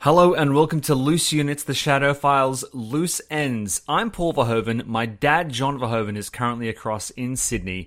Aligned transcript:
Hello 0.00 0.32
and 0.32 0.54
welcome 0.54 0.80
to 0.82 0.94
Loose 0.94 1.30
Units, 1.32 1.62
the 1.62 1.74
Shadow 1.74 2.14
Files 2.14 2.64
Loose 2.72 3.20
Ends. 3.30 3.82
I'm 3.86 4.10
Paul 4.10 4.32
Verhoeven. 4.32 4.86
My 4.86 5.04
dad, 5.04 5.50
John 5.50 5.78
Verhoeven, 5.78 6.16
is 6.16 6.30
currently 6.30 6.70
across 6.70 7.10
in 7.10 7.36
Sydney. 7.36 7.86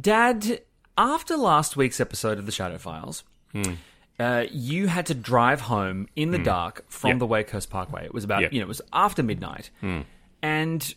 Dad, 0.00 0.62
after 0.96 1.36
last 1.36 1.76
week's 1.76 2.00
episode 2.00 2.38
of 2.38 2.46
the 2.46 2.52
Shadow 2.52 2.78
Files, 2.78 3.24
uh, 4.18 4.44
you 4.50 4.86
had 4.86 5.04
to 5.06 5.14
drive 5.14 5.60
home 5.62 6.08
in 6.16 6.30
the 6.30 6.38
dark 6.38 6.84
from 6.88 7.10
Yep. 7.10 7.18
the 7.18 7.26
Wakehurst 7.26 7.68
Parkway. 7.68 8.06
It 8.06 8.14
was 8.14 8.24
about, 8.24 8.40
Yep. 8.42 8.52
you 8.54 8.60
know, 8.60 8.64
it 8.64 8.68
was 8.68 8.82
after 8.94 9.22
midnight. 9.22 9.68
And 10.42 10.94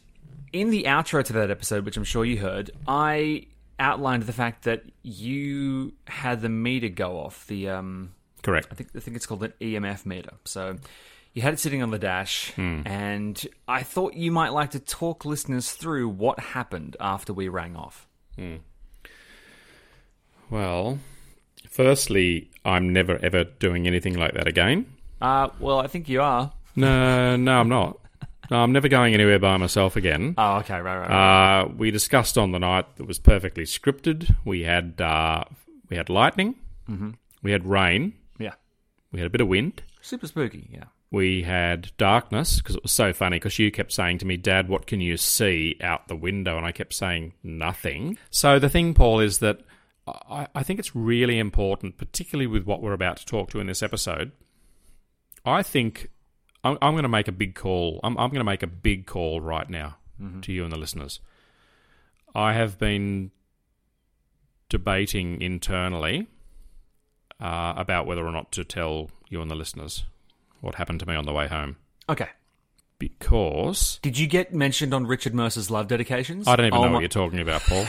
in 0.53 0.69
the 0.69 0.83
outro 0.83 1.25
to 1.25 1.33
that 1.33 1.51
episode, 1.51 1.83
which 1.83 1.97
I'm 1.97 2.05
sure 2.05 2.23
you 2.23 2.37
heard, 2.37 2.71
I 2.87 3.47
outlined 3.79 4.23
the 4.23 4.33
fact 4.33 4.63
that 4.63 4.83
you 5.03 5.91
had 6.07 6.41
the 6.41 6.49
meter 6.49 6.87
go 6.87 7.17
off, 7.17 7.45
the 7.47 7.67
um, 7.67 8.11
Correct. 8.41 8.67
I 8.71 8.75
think 8.75 8.89
I 8.95 8.99
think 8.99 9.15
it's 9.17 9.25
called 9.25 9.43
an 9.43 9.53
EMF 9.61 10.05
meter. 10.05 10.33
So 10.45 10.77
you 11.33 11.41
had 11.41 11.53
it 11.53 11.59
sitting 11.59 11.81
on 11.81 11.91
the 11.91 11.99
dash, 11.99 12.53
and 12.57 13.47
I 13.67 13.83
thought 13.83 14.13
you 14.15 14.31
might 14.31 14.49
like 14.49 14.71
to 14.71 14.79
talk 14.79 15.25
listeners 15.25 15.71
through 15.71 16.09
what 16.09 16.39
happened 16.39 16.97
after 16.99 17.33
we 17.33 17.47
rang 17.47 17.75
off. 17.75 18.07
Well, 20.49 20.99
firstly, 21.69 22.49
I'm 22.65 22.91
never 22.91 23.17
ever 23.23 23.45
doing 23.45 23.87
anything 23.87 24.15
like 24.15 24.33
that 24.33 24.47
again. 24.47 24.85
Uh, 25.21 25.49
well, 25.59 25.79
I 25.79 25.87
think 25.87 26.09
you 26.09 26.21
are. 26.21 26.51
No, 26.75 27.35
no, 27.37 27.59
I'm 27.59 27.69
not. 27.69 27.97
No, 28.49 28.57
I'm 28.57 28.73
never 28.73 28.89
going 28.89 29.13
anywhere 29.13 29.39
by 29.39 29.55
myself 29.55 29.95
again. 29.95 30.35
Oh, 30.37 30.57
okay, 30.57 30.81
right, 30.81 30.97
right. 30.97 31.09
right. 31.09 31.61
Uh, 31.61 31.67
we 31.69 31.89
discussed 31.89 32.37
on 32.37 32.51
the 32.51 32.59
night 32.59 32.97
that 32.97 33.07
was 33.07 33.17
perfectly 33.17 33.63
scripted. 33.63 34.35
We 34.43 34.63
had 34.63 34.99
uh, 34.99 35.45
we 35.89 35.95
had 35.95 36.09
lightning. 36.09 36.55
Mm-hmm. 36.89 37.11
We 37.41 37.51
had 37.51 37.65
rain. 37.65 38.13
We 39.11 39.19
had 39.19 39.27
a 39.27 39.29
bit 39.31 39.41
of 39.41 39.47
wind. 39.47 39.83
super 40.01 40.27
spooky. 40.27 40.69
Yeah. 40.71 40.85
We 41.11 41.43
had 41.43 41.91
darkness 41.97 42.57
because 42.57 42.77
it 42.77 42.83
was 42.83 42.93
so 42.93 43.11
funny 43.11 43.35
because 43.35 43.59
you 43.59 43.69
kept 43.69 43.91
saying 43.91 44.19
to 44.19 44.25
me, 44.25 44.37
Dad, 44.37 44.69
what 44.69 44.87
can 44.87 45.01
you 45.01 45.17
see 45.17 45.77
out 45.81 46.07
the 46.07 46.15
window? 46.15 46.57
And 46.57 46.65
I 46.65 46.71
kept 46.71 46.93
saying 46.93 47.33
nothing. 47.43 48.17
So 48.29 48.59
the 48.59 48.69
thing, 48.69 48.93
Paul, 48.93 49.19
is 49.19 49.39
that 49.39 49.59
I, 50.07 50.47
I 50.55 50.63
think 50.63 50.79
it's 50.79 50.95
really 50.95 51.37
important, 51.37 51.97
particularly 51.97 52.47
with 52.47 52.63
what 52.63 52.81
we're 52.81 52.93
about 52.93 53.17
to 53.17 53.25
talk 53.25 53.49
to 53.51 53.59
in 53.59 53.67
this 53.67 53.83
episode. 53.83 54.31
I 55.45 55.63
think 55.63 56.09
I'm, 56.63 56.77
I'm 56.81 56.93
going 56.93 57.03
to 57.03 57.09
make 57.09 57.27
a 57.27 57.33
big 57.33 57.55
call. 57.55 57.99
I'm, 58.03 58.17
I'm 58.17 58.29
going 58.29 58.39
to 58.39 58.45
make 58.45 58.63
a 58.63 58.67
big 58.67 59.05
call 59.05 59.41
right 59.41 59.69
now 59.69 59.97
mm-hmm. 60.21 60.39
to 60.41 60.53
you 60.53 60.63
and 60.63 60.71
the 60.71 60.77
listeners. 60.77 61.19
I 62.33 62.53
have 62.53 62.77
been 62.77 63.31
debating 64.69 65.41
internally 65.41 66.27
uh, 67.41 67.73
about 67.75 68.05
whether 68.05 68.25
or 68.25 68.31
not 68.31 68.51
to 68.53 68.63
tell 68.63 69.09
you 69.29 69.41
and 69.41 69.49
the 69.49 69.55
listeners 69.55 70.03
what 70.61 70.75
happened 70.75 70.99
to 70.99 71.07
me 71.07 71.15
on 71.15 71.25
the 71.25 71.33
way 71.33 71.47
home 71.47 71.75
Okay. 72.07 72.27
because 72.99 73.99
Did 74.03 74.17
you 74.19 74.27
get 74.27 74.53
mentioned 74.53 74.93
on 74.93 75.07
Richard 75.07 75.33
Mercer's 75.33 75.71
love 75.71 75.87
dedications? 75.87 76.47
I 76.47 76.55
don't 76.55 76.67
even 76.67 76.77
Oh 76.79 76.83
know 76.83 76.87
my- 76.89 76.93
what 76.95 76.99
you're 77.01 77.09
talking 77.09 77.39
about, 77.39 77.61
Paul. 77.61 77.85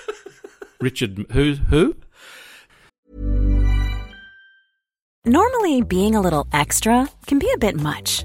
Richard, 0.80 1.26
who? 1.32 1.54
Who? 1.54 1.94
Normally, 5.26 5.82
being 5.82 6.14
a 6.14 6.20
little 6.20 6.46
extra 6.52 7.06
can 7.26 7.38
be 7.38 7.50
a 7.54 7.58
bit 7.58 7.76
much, 7.78 8.24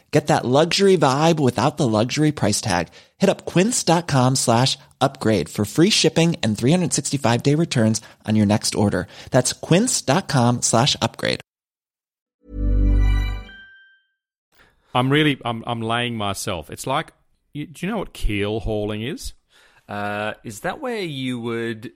Get 0.11 0.27
that 0.27 0.45
luxury 0.45 0.97
vibe 0.97 1.39
without 1.39 1.77
the 1.77 1.87
luxury 1.87 2.33
price 2.33 2.59
tag. 2.59 2.89
Hit 3.17 3.29
up 3.29 3.45
quince.com 3.45 4.35
slash 4.35 4.77
upgrade 4.99 5.47
for 5.47 5.63
free 5.63 5.89
shipping 5.89 6.35
and 6.43 6.57
365 6.57 7.41
day 7.41 7.55
returns 7.55 8.01
on 8.27 8.35
your 8.35 8.45
next 8.45 8.75
order. 8.75 9.07
That's 9.31 9.53
quince.com 9.53 10.61
slash 10.61 10.97
upgrade. 11.01 11.39
I'm 14.93 15.09
really, 15.09 15.39
I'm, 15.45 15.63
I'm 15.65 15.81
laying 15.81 16.17
myself. 16.17 16.69
It's 16.69 16.85
like, 16.85 17.13
you, 17.53 17.65
do 17.67 17.85
you 17.85 17.91
know 17.91 17.99
what 17.99 18.11
keel 18.11 18.59
hauling 18.59 19.01
is? 19.01 19.33
Uh, 19.87 20.33
is 20.43 20.61
that 20.61 20.81
where 20.81 20.99
you 21.01 21.39
would 21.39 21.93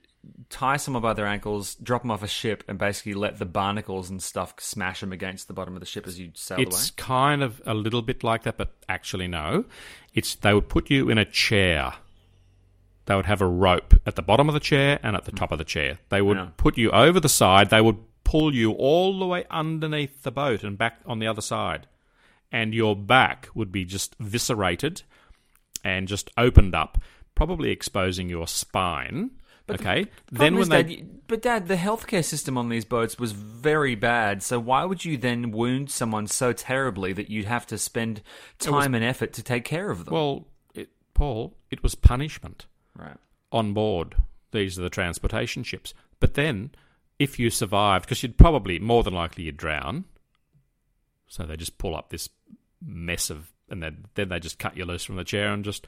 tie 0.50 0.76
someone 0.76 1.02
by 1.02 1.12
their 1.12 1.26
ankles, 1.26 1.74
drop 1.76 2.02
them 2.02 2.10
off 2.10 2.22
a 2.22 2.28
ship, 2.28 2.64
and 2.68 2.78
basically 2.78 3.14
let 3.14 3.38
the 3.38 3.44
barnacles 3.46 4.10
and 4.10 4.22
stuff 4.22 4.54
smash 4.58 5.00
them 5.00 5.12
against 5.12 5.48
the 5.48 5.54
bottom 5.54 5.74
of 5.74 5.80
the 5.80 5.86
ship 5.86 6.06
as 6.06 6.18
you 6.18 6.30
sail 6.34 6.58
It's 6.60 6.88
away? 6.90 6.94
kind 6.96 7.42
of 7.42 7.60
a 7.66 7.74
little 7.74 8.02
bit 8.02 8.22
like 8.24 8.42
that, 8.44 8.56
but 8.56 8.74
actually 8.88 9.28
no. 9.28 9.64
It's 10.14 10.34
they 10.34 10.54
would 10.54 10.68
put 10.68 10.90
you 10.90 11.08
in 11.10 11.18
a 11.18 11.24
chair. 11.24 11.94
They 13.06 13.14
would 13.14 13.26
have 13.26 13.40
a 13.40 13.46
rope 13.46 13.94
at 14.04 14.16
the 14.16 14.22
bottom 14.22 14.48
of 14.48 14.54
the 14.54 14.60
chair 14.60 14.98
and 15.02 15.14
at 15.14 15.24
the 15.24 15.32
top 15.32 15.52
of 15.52 15.58
the 15.58 15.64
chair. 15.64 15.98
They 16.08 16.20
would 16.22 16.36
Yeah. 16.36 16.48
put 16.56 16.76
you 16.76 16.90
over 16.90 17.20
the 17.20 17.28
side. 17.28 17.70
They 17.70 17.80
would 17.80 17.98
pull 18.24 18.52
you 18.54 18.72
all 18.72 19.18
the 19.18 19.26
way 19.26 19.44
underneath 19.50 20.22
the 20.24 20.32
boat 20.32 20.64
and 20.64 20.76
back 20.76 21.00
on 21.06 21.20
the 21.20 21.26
other 21.28 21.40
side. 21.42 21.86
And 22.50 22.74
your 22.74 22.96
back 22.96 23.48
would 23.54 23.70
be 23.70 23.84
just 23.84 24.16
viscerated 24.18 25.02
and 25.84 26.08
just 26.08 26.30
opened 26.36 26.74
up, 26.74 26.98
probably 27.36 27.70
exposing 27.70 28.28
your 28.28 28.48
spine. 28.48 29.30
Okay. 29.70 30.04
Then 30.04 30.10
Then 30.30 30.54
when 30.54 30.68
when 30.68 30.68
Dad, 30.68 30.88
they 30.88 31.04
but 31.26 31.42
Dad, 31.42 31.68
the 31.68 31.76
healthcare 31.76 32.24
system 32.24 32.56
on 32.56 32.68
these 32.68 32.84
boats 32.84 33.18
was 33.18 33.32
very 33.32 33.94
bad. 33.94 34.42
So 34.42 34.60
why 34.60 34.84
would 34.84 35.04
you 35.04 35.16
then 35.16 35.50
wound 35.50 35.90
someone 35.90 36.26
so 36.26 36.52
terribly 36.52 37.12
that 37.12 37.30
you'd 37.30 37.46
have 37.46 37.66
to 37.68 37.78
spend 37.78 38.22
time 38.58 38.94
and 38.94 39.04
effort 39.04 39.32
to 39.34 39.42
take 39.42 39.64
care 39.64 39.90
of 39.90 40.04
them? 40.04 40.14
well, 40.14 40.46
it, 40.74 40.88
Paul, 41.14 41.56
it 41.70 41.82
was 41.82 41.94
punishment. 41.94 42.66
right. 42.96 43.16
on 43.50 43.72
board. 43.72 44.16
These 44.52 44.78
are 44.78 44.82
the 44.82 44.90
transportation 44.90 45.64
ships. 45.64 45.92
But 46.20 46.34
then, 46.34 46.70
if 47.18 47.38
you 47.38 47.50
survived, 47.50 48.04
because 48.06 48.22
you'd 48.22 48.38
probably, 48.38 48.78
more 48.78 49.02
than 49.02 49.14
likely, 49.14 49.44
you'd 49.44 49.56
drown. 49.56 50.04
So 51.26 51.44
they 51.44 51.56
just 51.56 51.76
pull 51.78 51.96
up 51.96 52.10
this 52.10 52.28
mess 52.80 53.30
of, 53.30 53.50
and 53.68 53.82
then, 53.82 54.06
then 54.14 54.28
they 54.28 54.38
just 54.38 54.58
cut 54.58 54.76
you 54.76 54.84
loose 54.84 55.04
from 55.04 55.16
the 55.16 55.24
chair 55.24 55.52
and 55.52 55.64
just 55.64 55.86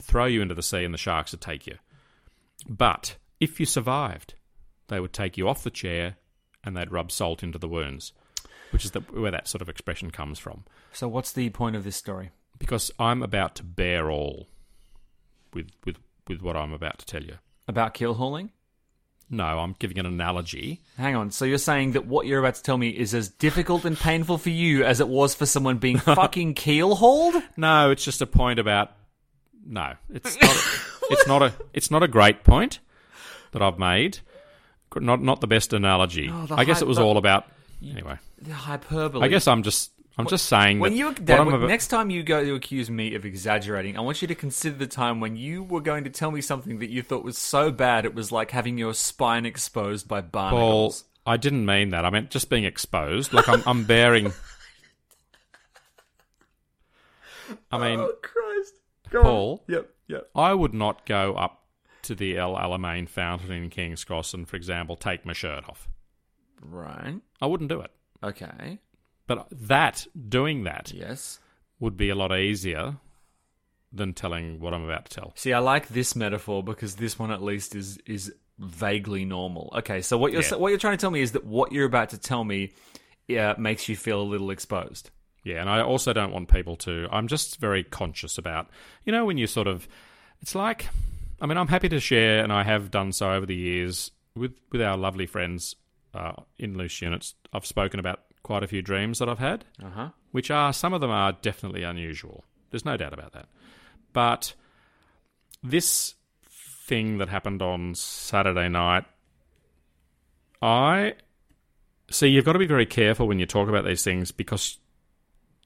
throw 0.00 0.26
you 0.26 0.40
into 0.40 0.54
the 0.54 0.62
sea, 0.62 0.84
and 0.84 0.94
the 0.94 0.98
sharks 0.98 1.32
would 1.32 1.40
take 1.40 1.66
you. 1.66 1.76
But 2.68 3.16
if 3.38 3.60
you 3.60 3.66
survived, 3.66 4.34
they 4.88 5.00
would 5.00 5.12
take 5.12 5.36
you 5.36 5.48
off 5.48 5.64
the 5.64 5.70
chair 5.70 6.16
and 6.62 6.76
they'd 6.76 6.92
rub 6.92 7.10
salt 7.10 7.42
into 7.42 7.58
the 7.58 7.68
wounds, 7.68 8.12
which 8.70 8.84
is 8.84 8.90
the, 8.90 9.00
where 9.00 9.30
that 9.30 9.48
sort 9.48 9.62
of 9.62 9.68
expression 9.68 10.10
comes 10.10 10.38
from. 10.38 10.64
So 10.92 11.08
what's 11.08 11.32
the 11.32 11.50
point 11.50 11.76
of 11.76 11.84
this 11.84 11.96
story? 11.96 12.30
Because 12.58 12.90
I'm 12.98 13.22
about 13.22 13.54
to 13.56 13.64
bear 13.64 14.10
all 14.10 14.48
with, 15.54 15.70
with, 15.84 15.96
with 16.28 16.42
what 16.42 16.56
I'm 16.56 16.72
about 16.72 16.98
to 16.98 17.06
tell 17.06 17.22
you. 17.22 17.36
About 17.66 17.94
keel 17.94 18.14
hauling? 18.14 18.50
No, 19.32 19.60
I'm 19.60 19.76
giving 19.78 19.98
an 19.98 20.06
analogy. 20.06 20.80
Hang 20.98 21.14
on. 21.14 21.30
So 21.30 21.44
you're 21.44 21.58
saying 21.58 21.92
that 21.92 22.06
what 22.06 22.26
you're 22.26 22.40
about 22.40 22.56
to 22.56 22.62
tell 22.62 22.76
me 22.76 22.88
is 22.88 23.14
as 23.14 23.28
difficult 23.28 23.84
and 23.84 23.96
painful 23.96 24.38
for 24.38 24.50
you 24.50 24.84
as 24.84 24.98
it 24.98 25.06
was 25.06 25.36
for 25.36 25.46
someone 25.46 25.78
being 25.78 25.98
fucking 25.98 26.54
keel 26.54 26.96
hauled? 26.96 27.40
No, 27.56 27.90
it's 27.92 28.04
just 28.04 28.20
a 28.20 28.26
point 28.26 28.58
about. 28.58 28.90
No, 29.66 29.94
it's 30.12 30.36
not. 30.42 30.50
A, 30.50 31.12
it's 31.12 31.26
not 31.26 31.42
a. 31.42 31.52
It's 31.72 31.90
not 31.90 32.02
a 32.02 32.08
great 32.08 32.44
point 32.44 32.78
that 33.52 33.62
I've 33.62 33.78
made. 33.78 34.18
Not 34.96 35.22
not 35.22 35.40
the 35.40 35.46
best 35.46 35.72
analogy. 35.72 36.28
Oh, 36.32 36.46
the 36.46 36.54
I 36.56 36.64
guess 36.64 36.78
hype- 36.78 36.82
it 36.82 36.88
was 36.88 36.96
the- 36.96 37.04
all 37.04 37.16
about. 37.16 37.46
Anyway, 37.82 38.18
The 38.42 38.52
hyperbole. 38.52 39.24
I 39.24 39.28
guess 39.28 39.46
I'm 39.48 39.62
just. 39.62 39.92
I'm 40.18 40.26
just 40.26 40.46
saying 40.46 40.80
When 40.80 40.92
that 40.92 40.98
you 40.98 41.14
Dad, 41.14 41.40
I'm 41.40 41.46
when- 41.46 41.54
about- 41.54 41.68
next 41.68 41.86
time 41.88 42.10
you 42.10 42.22
go 42.22 42.44
to 42.44 42.54
accuse 42.54 42.90
me 42.90 43.14
of 43.14 43.24
exaggerating, 43.24 43.96
I 43.96 44.00
want 44.02 44.20
you 44.20 44.28
to 44.28 44.34
consider 44.34 44.76
the 44.76 44.86
time 44.86 45.18
when 45.20 45.36
you 45.36 45.62
were 45.62 45.80
going 45.80 46.04
to 46.04 46.10
tell 46.10 46.30
me 46.30 46.42
something 46.42 46.80
that 46.80 46.90
you 46.90 47.00
thought 47.02 47.24
was 47.24 47.38
so 47.38 47.70
bad 47.70 48.04
it 48.04 48.14
was 48.14 48.30
like 48.30 48.50
having 48.50 48.76
your 48.76 48.92
spine 48.92 49.46
exposed 49.46 50.08
by 50.08 50.20
barnacles. 50.20 51.04
I 51.24 51.38
didn't 51.38 51.64
mean 51.64 51.90
that. 51.90 52.04
I 52.04 52.10
meant 52.10 52.28
just 52.30 52.50
being 52.50 52.64
exposed. 52.64 53.32
Like 53.32 53.48
I'm, 53.48 53.62
I'm 53.66 53.84
bearing. 53.84 54.32
I 57.72 57.78
mean, 57.78 58.00
Oh, 58.00 58.12
Christ. 59.10 59.24
Paul, 59.24 59.64
Yep, 59.68 59.90
yep. 60.08 60.30
I 60.34 60.54
would 60.54 60.74
not 60.74 61.06
go 61.06 61.34
up 61.34 61.64
to 62.02 62.14
the 62.14 62.38
El 62.38 62.54
Alamein 62.54 63.08
fountain 63.08 63.50
in 63.52 63.68
King's 63.70 64.04
Cross 64.04 64.32
and, 64.34 64.48
for 64.48 64.56
example, 64.56 64.96
take 64.96 65.24
my 65.26 65.32
shirt 65.32 65.68
off. 65.68 65.88
Right. 66.62 67.20
I 67.40 67.46
wouldn't 67.46 67.68
do 67.70 67.80
it. 67.80 67.90
Okay. 68.22 68.78
But 69.26 69.48
that, 69.50 70.06
doing 70.28 70.64
that, 70.64 70.92
Yes. 70.94 71.38
would 71.78 71.96
be 71.96 72.08
a 72.08 72.14
lot 72.14 72.36
easier 72.36 72.96
than 73.92 74.12
telling 74.14 74.60
what 74.60 74.72
I'm 74.74 74.84
about 74.84 75.06
to 75.10 75.14
tell. 75.20 75.32
See, 75.36 75.52
I 75.52 75.58
like 75.58 75.88
this 75.88 76.14
metaphor 76.14 76.62
because 76.62 76.96
this 76.96 77.18
one 77.18 77.30
at 77.30 77.42
least 77.42 77.74
is 77.74 77.98
is 78.06 78.32
vaguely 78.58 79.24
normal. 79.24 79.72
Okay, 79.78 80.00
so 80.02 80.18
what 80.18 80.32
you're 80.32 80.42
Yeah. 80.42 80.56
what 80.56 80.68
you're 80.68 80.78
trying 80.78 80.96
to 80.96 81.00
tell 81.00 81.10
me 81.10 81.22
is 81.22 81.32
that 81.32 81.44
what 81.44 81.72
you're 81.72 81.86
about 81.86 82.10
to 82.10 82.18
tell 82.18 82.44
me 82.44 82.72
uh, 83.36 83.54
makes 83.58 83.88
you 83.88 83.96
feel 83.96 84.20
a 84.20 84.24
little 84.24 84.50
exposed. 84.50 85.10
Yeah, 85.44 85.60
and 85.60 85.70
I 85.70 85.80
also 85.80 86.12
don't 86.12 86.32
want 86.32 86.48
people 86.48 86.76
to. 86.76 87.08
I'm 87.10 87.26
just 87.28 87.58
very 87.58 87.82
conscious 87.82 88.36
about, 88.38 88.68
you 89.04 89.12
know, 89.12 89.24
when 89.24 89.38
you 89.38 89.46
sort 89.46 89.66
of. 89.66 89.88
It's 90.40 90.54
like. 90.54 90.88
I 91.42 91.46
mean, 91.46 91.56
I'm 91.56 91.68
happy 91.68 91.88
to 91.88 92.00
share, 92.00 92.42
and 92.44 92.52
I 92.52 92.64
have 92.64 92.90
done 92.90 93.12
so 93.12 93.32
over 93.32 93.46
the 93.46 93.54
years 93.54 94.10
with, 94.36 94.52
with 94.70 94.82
our 94.82 94.98
lovely 94.98 95.24
friends 95.24 95.74
uh, 96.12 96.32
in 96.58 96.76
loose 96.76 97.00
units. 97.00 97.34
I've 97.52 97.64
spoken 97.64 97.98
about 97.98 98.20
quite 98.42 98.62
a 98.62 98.66
few 98.68 98.82
dreams 98.82 99.18
that 99.20 99.28
I've 99.30 99.38
had. 99.38 99.64
Uh 99.82 99.90
huh. 99.90 100.08
which 100.32 100.50
are 100.50 100.72
some 100.72 100.92
of 100.92 101.00
them 101.00 101.10
are 101.10 101.32
definitely 101.32 101.82
unusual. 101.82 102.44
There's 102.70 102.84
no 102.84 102.96
doubt 102.96 103.14
about 103.14 103.32
that. 103.32 103.46
But 104.12 104.52
this 105.62 106.14
thing 106.86 107.18
that 107.18 107.28
happened 107.28 107.62
on 107.62 107.94
Saturday 107.94 108.68
night, 108.68 109.04
I 110.60 111.14
see 112.10 112.28
you've 112.28 112.44
got 112.44 112.52
to 112.52 112.58
be 112.58 112.66
very 112.66 112.86
careful 112.86 113.26
when 113.28 113.38
you 113.38 113.46
talk 113.46 113.68
about 113.68 113.84
these 113.84 114.02
things 114.04 114.30
because 114.32 114.78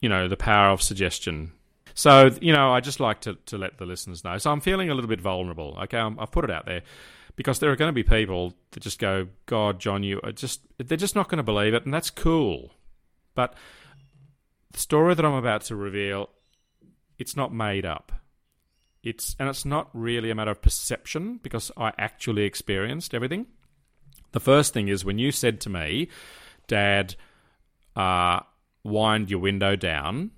you 0.05 0.11
know 0.11 0.29
the 0.29 0.37
power 0.37 0.71
of 0.71 0.83
suggestion. 0.83 1.53
So 1.95 2.29
you 2.43 2.53
know, 2.53 2.75
I 2.75 2.81
just 2.81 3.01
like 3.01 3.23
to 3.23 3.37
to 3.47 3.57
let 3.57 3.79
the 3.79 3.87
listeners 3.87 4.23
know. 4.23 4.37
So 4.37 4.51
I'm 4.53 4.61
feeling 4.61 4.91
a 4.91 4.95
little 4.95 5.09
bit 5.09 5.23
vulnerable. 5.23 5.79
Okay, 5.85 5.97
I'm, 5.97 6.21
I've 6.21 6.31
put 6.31 6.45
it 6.45 6.51
out 6.51 6.67
there 6.67 6.83
because 7.37 7.59
there 7.59 7.71
are 7.71 7.77
going 7.77 7.89
to 7.89 7.95
be 7.95 8.03
people 8.03 8.53
that 8.73 8.83
just 8.83 8.99
go, 8.99 9.29
"God, 9.47 9.81
John, 9.81 10.03
you 10.03 10.21
are 10.23 10.33
just 10.33 10.61
they're 10.77 10.99
just 10.99 11.15
not 11.15 11.31
going 11.31 11.39
to 11.39 11.43
believe 11.43 11.73
it," 11.73 11.87
and 11.87 11.95
that's 11.95 12.11
cool. 12.11 12.75
But 13.35 13.55
the 14.73 14.79
story 14.79 15.15
that 15.15 15.25
I'm 15.25 15.33
about 15.33 15.63
to 15.63 15.75
reveal, 15.75 16.29
it's 17.19 17.35
not 17.35 17.55
made 17.55 17.87
up. 17.87 18.13
It's 19.03 19.35
and 19.39 19.49
it's 19.49 19.65
not 19.65 19.89
really 19.95 20.31
a 20.31 20.35
matter 20.35 20.51
of 20.51 20.61
perception 20.61 21.41
because 21.43 21.73
I 21.79 21.93
actually 21.97 22.43
experienced 22.43 23.15
everything. 23.15 23.47
The 24.33 24.41
first 24.41 24.75
thing 24.75 24.89
is 24.89 25.03
when 25.03 25.19
you 25.19 25.33
said 25.33 25.63
to 25.63 25.71
me, 25.71 26.09
"Dad, 26.67 27.15
uh, 27.97 28.41
wind 28.85 29.31
your 29.31 29.41
window 29.41 29.75
down," 29.75 30.31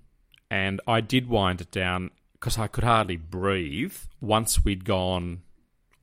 and 0.51 0.81
I 0.87 1.01
did 1.01 1.29
wind 1.29 1.61
it 1.61 1.71
down 1.71 2.11
because 2.33 2.59
I 2.59 2.69
could 2.69 2.85
hardly 2.85 3.17
breathe 3.17 3.97
once 4.21 4.65
we'd 4.65 4.85
gone 4.85 5.43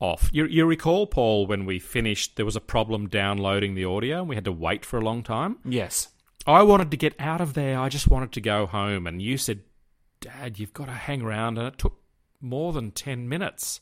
off. 0.04 0.30
You, 0.34 0.46
you 0.46 0.66
recall, 0.66 1.08
Paul, 1.08 1.48
when 1.48 1.66
we 1.66 1.80
finished, 1.80 2.36
there 2.36 2.46
was 2.46 2.56
a 2.56 2.62
problem 2.62 3.08
downloading 3.08 3.74
the 3.74 3.86
audio 3.86 4.20
and 4.20 4.30
we 4.30 4.36
had 4.36 4.46
to 4.46 4.52
wait 4.52 4.84
for 4.84 5.00
a 5.00 5.04
long 5.04 5.24
time? 5.24 5.58
Yes. 5.64 6.10
I 6.46 6.62
wanted 6.64 6.92
to 6.92 6.98
get 6.98 7.16
out 7.20 7.40
of 7.40 7.54
there. 7.54 7.80
I 7.80 7.88
just 7.88 8.10
wanted 8.10 8.34
to 8.34 8.42
go 8.42 8.66
home. 8.66 9.08
And 9.08 9.22
you 9.22 9.38
said, 9.38 9.62
Dad, 10.20 10.60
you've 10.60 10.74
got 10.74 10.86
to 10.86 10.92
hang 10.92 11.22
around. 11.22 11.58
And 11.58 11.68
it 11.68 11.78
took 11.78 12.02
more 12.42 12.74
than 12.74 12.92
10 12.92 13.30
minutes 13.30 13.80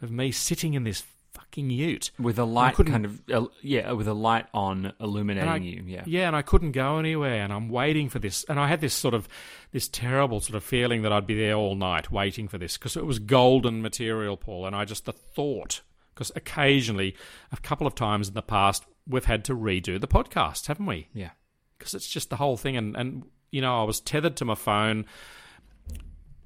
of 0.00 0.10
me 0.10 0.32
sitting 0.32 0.72
in 0.72 0.84
this 0.84 1.02
fucking 1.38 1.70
ute. 1.70 2.10
With 2.18 2.38
a 2.38 2.44
light 2.44 2.74
kind 2.76 3.04
of 3.04 3.22
uh, 3.30 3.46
yeah, 3.62 3.92
with 3.92 4.08
a 4.08 4.14
light 4.14 4.46
on 4.52 4.92
illuminating 5.00 5.48
I- 5.48 5.56
you. 5.56 5.82
Yeah. 5.86 6.02
Yeah, 6.06 6.26
and 6.26 6.36
I 6.36 6.42
couldn't 6.42 6.72
go 6.72 6.98
anywhere, 6.98 7.42
and 7.42 7.52
I'm 7.52 7.68
waiting 7.68 8.08
for 8.08 8.18
this. 8.18 8.44
And 8.44 8.58
I 8.60 8.68
had 8.68 8.80
this 8.80 8.94
sort 8.94 9.14
of, 9.14 9.28
this 9.72 9.88
terrible 9.88 10.40
sort 10.40 10.56
of 10.56 10.64
feeling 10.64 11.02
that 11.02 11.12
I'd 11.12 11.26
be 11.26 11.38
there 11.38 11.54
all 11.54 11.74
night 11.74 12.10
waiting 12.10 12.48
for 12.48 12.58
this 12.58 12.76
because 12.76 12.96
it 12.96 13.06
was 13.06 13.18
golden 13.18 13.80
material, 13.82 14.36
Paul. 14.36 14.66
And 14.66 14.74
I 14.76 14.84
just, 14.84 15.04
the 15.04 15.12
thought, 15.12 15.80
because 16.14 16.32
occasionally, 16.36 17.14
a 17.52 17.56
couple 17.58 17.86
of 17.86 17.94
times 17.94 18.28
in 18.28 18.34
the 18.34 18.42
past, 18.42 18.84
we've 19.06 19.24
had 19.26 19.44
to 19.46 19.54
redo 19.54 20.00
the 20.00 20.08
podcast, 20.08 20.66
haven't 20.66 20.86
we? 20.86 21.08
Yeah. 21.14 21.30
because 21.78 21.94
it's 21.94 22.08
just 22.08 22.28
the 22.30 22.36
whole 22.36 22.56
thing. 22.56 22.76
And, 22.76 22.96
and, 22.96 23.22
you 23.50 23.60
know, 23.62 23.80
I 23.80 23.84
was 23.84 24.00
tethered 24.00 24.36
to 24.36 24.44
my 24.44 24.54
phone. 24.56 25.06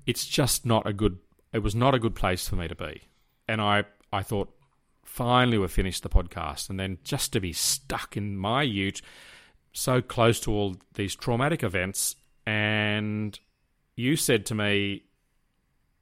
It's 0.07 0.27
just 0.27 0.67
not 0.67 0.87
a 0.87 0.93
good, 0.93 1.19
it 1.53 1.61
was 1.61 1.75
not 1.75 1.95
a 1.95 1.99
good 1.99 2.15
place 2.15 2.49
for 2.49 2.57
me 2.57 2.69
to 2.69 2.75
be. 2.75 3.03
And 3.49 3.61
I, 3.61 3.85
I 4.13 4.23
thought, 4.23 4.53
finally 5.13 5.59
we've 5.59 5.71
finished 5.71 6.03
the 6.03 6.09
podcast. 6.09 6.71
And 6.71 6.81
then 6.81 6.99
just 7.05 7.35
to 7.35 7.41
be 7.41 7.53
stuck 7.53 8.17
in 8.17 8.37
my 8.37 8.63
ute, 8.63 9.03
so 9.73 10.01
close 10.01 10.41
to 10.41 10.53
all 10.53 10.77
these 10.95 11.15
traumatic 11.15 11.63
events. 11.63 12.17
And 12.47 13.39
you 13.95 14.17
said 14.17 14.47
to 14.47 14.55
me, 14.55 15.05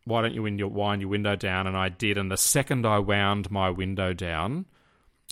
why 0.05 0.23
don't 0.23 0.35
you 0.35 0.45
wind 0.45 0.61
your, 0.61 0.69
wind 0.69 1.03
your 1.03 1.11
window 1.11 1.35
down? 1.35 1.67
And 1.67 1.77
I 1.77 1.89
did. 1.89 2.19
And 2.19 2.31
the 2.31 2.37
second 2.37 2.87
I 2.87 3.01
wound 3.01 3.51
my 3.51 3.69
window 3.69 4.13
down, 4.13 4.67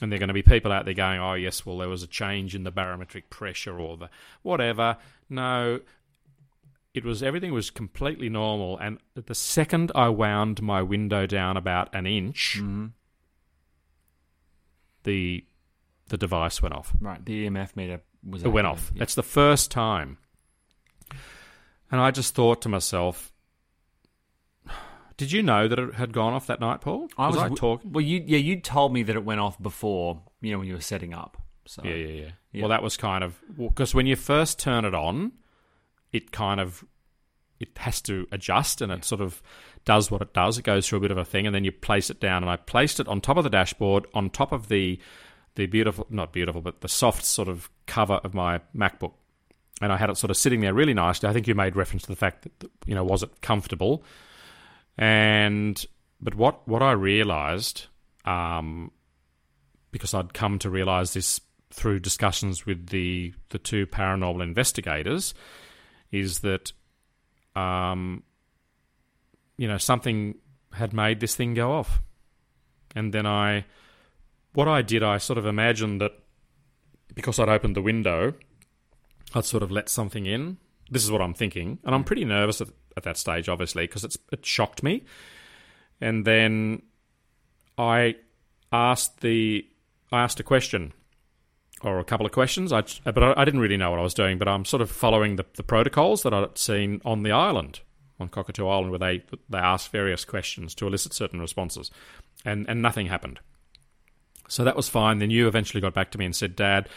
and 0.03 0.11
there 0.11 0.17
are 0.17 0.21
going 0.21 0.29
to 0.29 0.35
be 0.35 0.43
people 0.43 0.73
out 0.73 0.85
there 0.85 0.95
going, 0.95 1.21
oh, 1.21 1.35
yes, 1.35 1.65
well, 1.65 1.79
there 1.79 1.89
was 1.89 2.03
a 2.03 2.09
change 2.09 2.55
in 2.55 2.65
the 2.65 2.71
barometric 2.71 3.31
pressure 3.31 3.79
or 3.79 3.97
the 3.97 4.11
whatever. 4.43 4.97
No, 5.31 5.81
it 6.95 7.05
was 7.05 7.23
everything 7.23 7.53
was 7.53 7.71
completely 7.71 8.29
normal. 8.29 8.77
And 8.79 8.99
the 9.15 9.35
second 9.35 9.93
I 9.95 10.09
wound 10.09 10.63
my 10.63 10.83
window 10.83 11.27
down 11.27 11.57
about 11.57 11.95
an 11.95 12.07
inch, 12.07 12.59
mm-hmm. 12.59 12.87
The 15.05 15.45
the 16.09 16.17
device 16.17 16.63
went 16.63 16.75
off. 16.75 16.93
Right. 17.01 17.25
The 17.25 17.47
EMF 17.47 17.77
meter 17.77 18.01
was. 18.25 18.43
It 18.43 18.49
went 18.49 18.67
active. 18.67 18.85
off. 18.85 18.91
Yeah. 18.95 18.99
That's 19.01 19.15
the 19.15 19.23
first 19.23 19.71
time. 19.71 20.19
And 21.91 22.01
I 22.01 22.11
just 22.11 22.35
thought 22.35 22.63
to 22.63 22.69
myself, 22.69 23.33
did 25.17 25.33
you 25.33 25.43
know 25.43 25.69
that 25.69 25.79
it 25.79 25.95
had 25.95 26.13
gone 26.13 26.33
off 26.35 26.47
that 26.47 26.61
night, 26.61 26.81
Paul? 26.81 27.09
I 27.17 27.27
was 27.29 27.37
I 27.37 27.45
w- 27.45 27.57
talking? 27.57 27.93
Well, 27.93 28.05
you 28.05 28.23
yeah, 28.27 28.39
you 28.39 28.61
told 28.61 28.93
me 28.93 29.03
that 29.05 29.17
it 29.17 29.25
went 29.25 29.41
off 29.41 29.61
before. 29.61 30.23
You 30.41 30.53
know 30.53 30.59
when 30.59 30.69
you 30.69 30.75
were 30.75 30.81
setting 30.81 31.15
up. 31.15 31.37
So 31.67 31.83
Yeah, 31.85 31.95
yeah, 31.95 32.07
yeah, 32.07 32.31
Yeah. 32.53 32.63
Well, 32.63 32.69
that 32.71 32.83
was 32.83 32.97
kind 32.97 33.25
of 33.25 33.39
because 33.57 33.95
when 33.95 34.07
you 34.07 34.17
first 34.17 34.59
turn 34.59 34.85
it 34.85 34.95
on, 34.95 35.33
it 36.13 36.31
kind 36.31 36.61
of 36.61 36.85
it 37.61 37.77
has 37.79 38.01
to 38.03 38.27
adjust 38.31 38.81
and 38.81 38.93
it 38.93 39.05
sort 39.05 39.21
of 39.21 39.43
does 39.85 40.11
what 40.11 40.23
it 40.23 40.35
does. 40.35 40.59
It 40.59 40.65
goes 40.65 40.89
through 40.89 40.99
a 40.99 41.03
bit 41.03 41.11
of 41.11 41.19
a 41.19 41.25
thing, 41.25 41.47
and 41.47 41.55
then 41.55 41.65
you 41.65 41.73
place 41.73 42.11
it 42.11 42.21
down. 42.21 42.43
And 42.43 42.51
I 42.51 42.57
placed 42.57 43.01
it 43.01 43.09
on 43.09 43.21
top 43.21 43.37
of 43.37 43.45
the 43.45 43.51
dashboard, 43.51 44.07
on 44.15 44.31
top 44.31 44.53
of 44.53 44.69
the 44.69 44.99
the 45.55 45.67
beautiful, 45.67 46.07
not 46.09 46.33
beautiful, 46.33 46.61
but 46.61 46.83
the 46.83 46.89
soft 46.89 47.25
sort 47.25 47.49
of 47.49 47.69
cover 47.87 48.21
of 48.23 48.33
my 48.33 48.61
MacBook. 48.77 49.15
And 49.81 49.93
I 49.93 49.97
had 49.97 50.09
it 50.09 50.17
sort 50.17 50.31
of 50.31 50.37
sitting 50.37 50.61
there 50.61 50.73
really 50.73 50.95
nicely. 50.95 51.29
I 51.29 51.33
think 51.33 51.49
you 51.49 51.55
made 51.55 51.75
reference 51.75 52.03
to 52.03 52.09
the 52.09 52.17
fact 52.17 52.43
that 52.43 52.71
you 52.87 52.95
know 52.95 53.03
was 53.03 53.23
it 53.23 53.41
comfortable, 53.41 54.05
and 54.97 55.85
but 56.21 56.35
what 56.35 56.67
what 56.69 56.83
I 56.83 56.93
realised, 56.93 57.87
um, 58.25 58.93
because 59.91 60.15
I'd 60.15 60.35
come 60.35 60.59
to 60.61 60.71
realise 60.71 61.15
this 61.15 61.41
through 61.71 62.01
discussions 62.01 62.67
with 62.67 62.89
the 62.89 63.35
the 63.51 63.59
two 63.59 63.87
paranormal 63.87 64.43
investigators, 64.43 65.35
is 66.13 66.41
that 66.41 66.73
um, 67.59 68.23
you 69.57 69.69
know 69.69 69.79
something 69.79 70.37
had 70.73 70.93
made 70.93 71.21
this 71.21 71.35
thing 71.35 71.55
go 71.55 71.73
off, 71.73 72.03
and 72.95 73.13
then 73.13 73.27
I, 73.27 73.65
what 74.53 74.69
I 74.69 74.83
did, 74.83 75.03
I 75.03 75.19
sort 75.19 75.39
of 75.39 75.47
imagined 75.47 76.01
that 76.01 76.13
because 77.15 77.39
I'd 77.39 77.49
opened 77.49 77.75
the 77.75 77.83
window, 77.83 78.35
I'd 79.35 79.45
sort 79.45 79.63
of 79.63 79.71
let 79.71 79.89
something 79.89 80.27
in. 80.27 80.59
This 80.91 81.05
is 81.05 81.11
what 81.11 81.21
I'm 81.21 81.35
thinking, 81.35 81.79
and 81.85 81.95
I'm 81.95 82.05
pretty 82.05 82.25
nervous 82.25 82.61
at, 82.61 82.69
at 82.97 83.03
that 83.03 83.17
stage, 83.17 83.49
obviously, 83.49 83.85
because 83.85 84.05
it's 84.05 84.19
it 84.33 84.45
shocked 84.45 84.83
me, 84.83 85.05
and 86.01 86.25
then 86.25 86.83
I 87.77 88.17
asked 88.73 89.21
the 89.21 89.67
I 90.13 90.23
asked 90.23 90.41
a 90.41 90.45
question 90.45 90.93
or 91.83 91.99
a 91.99 92.05
couple 92.05 92.27
of 92.27 92.33
questions. 92.33 92.73
I, 92.73 92.83
but 93.05 93.39
I, 93.39 93.45
didn't 93.45 93.61
really 93.61 93.77
know 93.77 93.91
what 93.91 94.01
I 94.01 94.03
was 94.03 94.15
doing. 94.15 94.39
But 94.39 94.49
I'm 94.49 94.65
sort 94.65 94.83
of 94.83 94.91
following 94.91 95.37
the, 95.37 95.45
the 95.55 95.63
protocols 95.63 96.23
that 96.23 96.35
I'd 96.35 96.59
seen 96.59 97.01
on 97.05 97.23
the 97.23 97.33
island, 97.33 97.81
on 98.19 98.29
Cockatoo 98.29 98.67
Island, 98.67 98.91
where 98.91 98.99
they 98.99 99.25
they 99.49 99.59
asked 99.59 99.93
various 99.93 100.25
questions 100.25 100.75
to 100.77 100.87
elicit 100.87 101.13
certain 101.13 101.41
responses, 101.41 101.91
and 102.45 102.69
and 102.69 102.83
nothing 102.83 103.07
happened. 103.07 103.41
So 104.49 104.65
that 104.65 104.77
was 104.77 104.89
fine. 104.89 105.19
Then 105.19 105.31
you 105.31 105.47
eventually 105.47 105.81
got 105.81 105.95
back 105.95 106.11
to 106.13 106.19
me 106.19 106.25
and 106.25 106.35
said, 106.35 106.57
"Dad, 106.57 106.89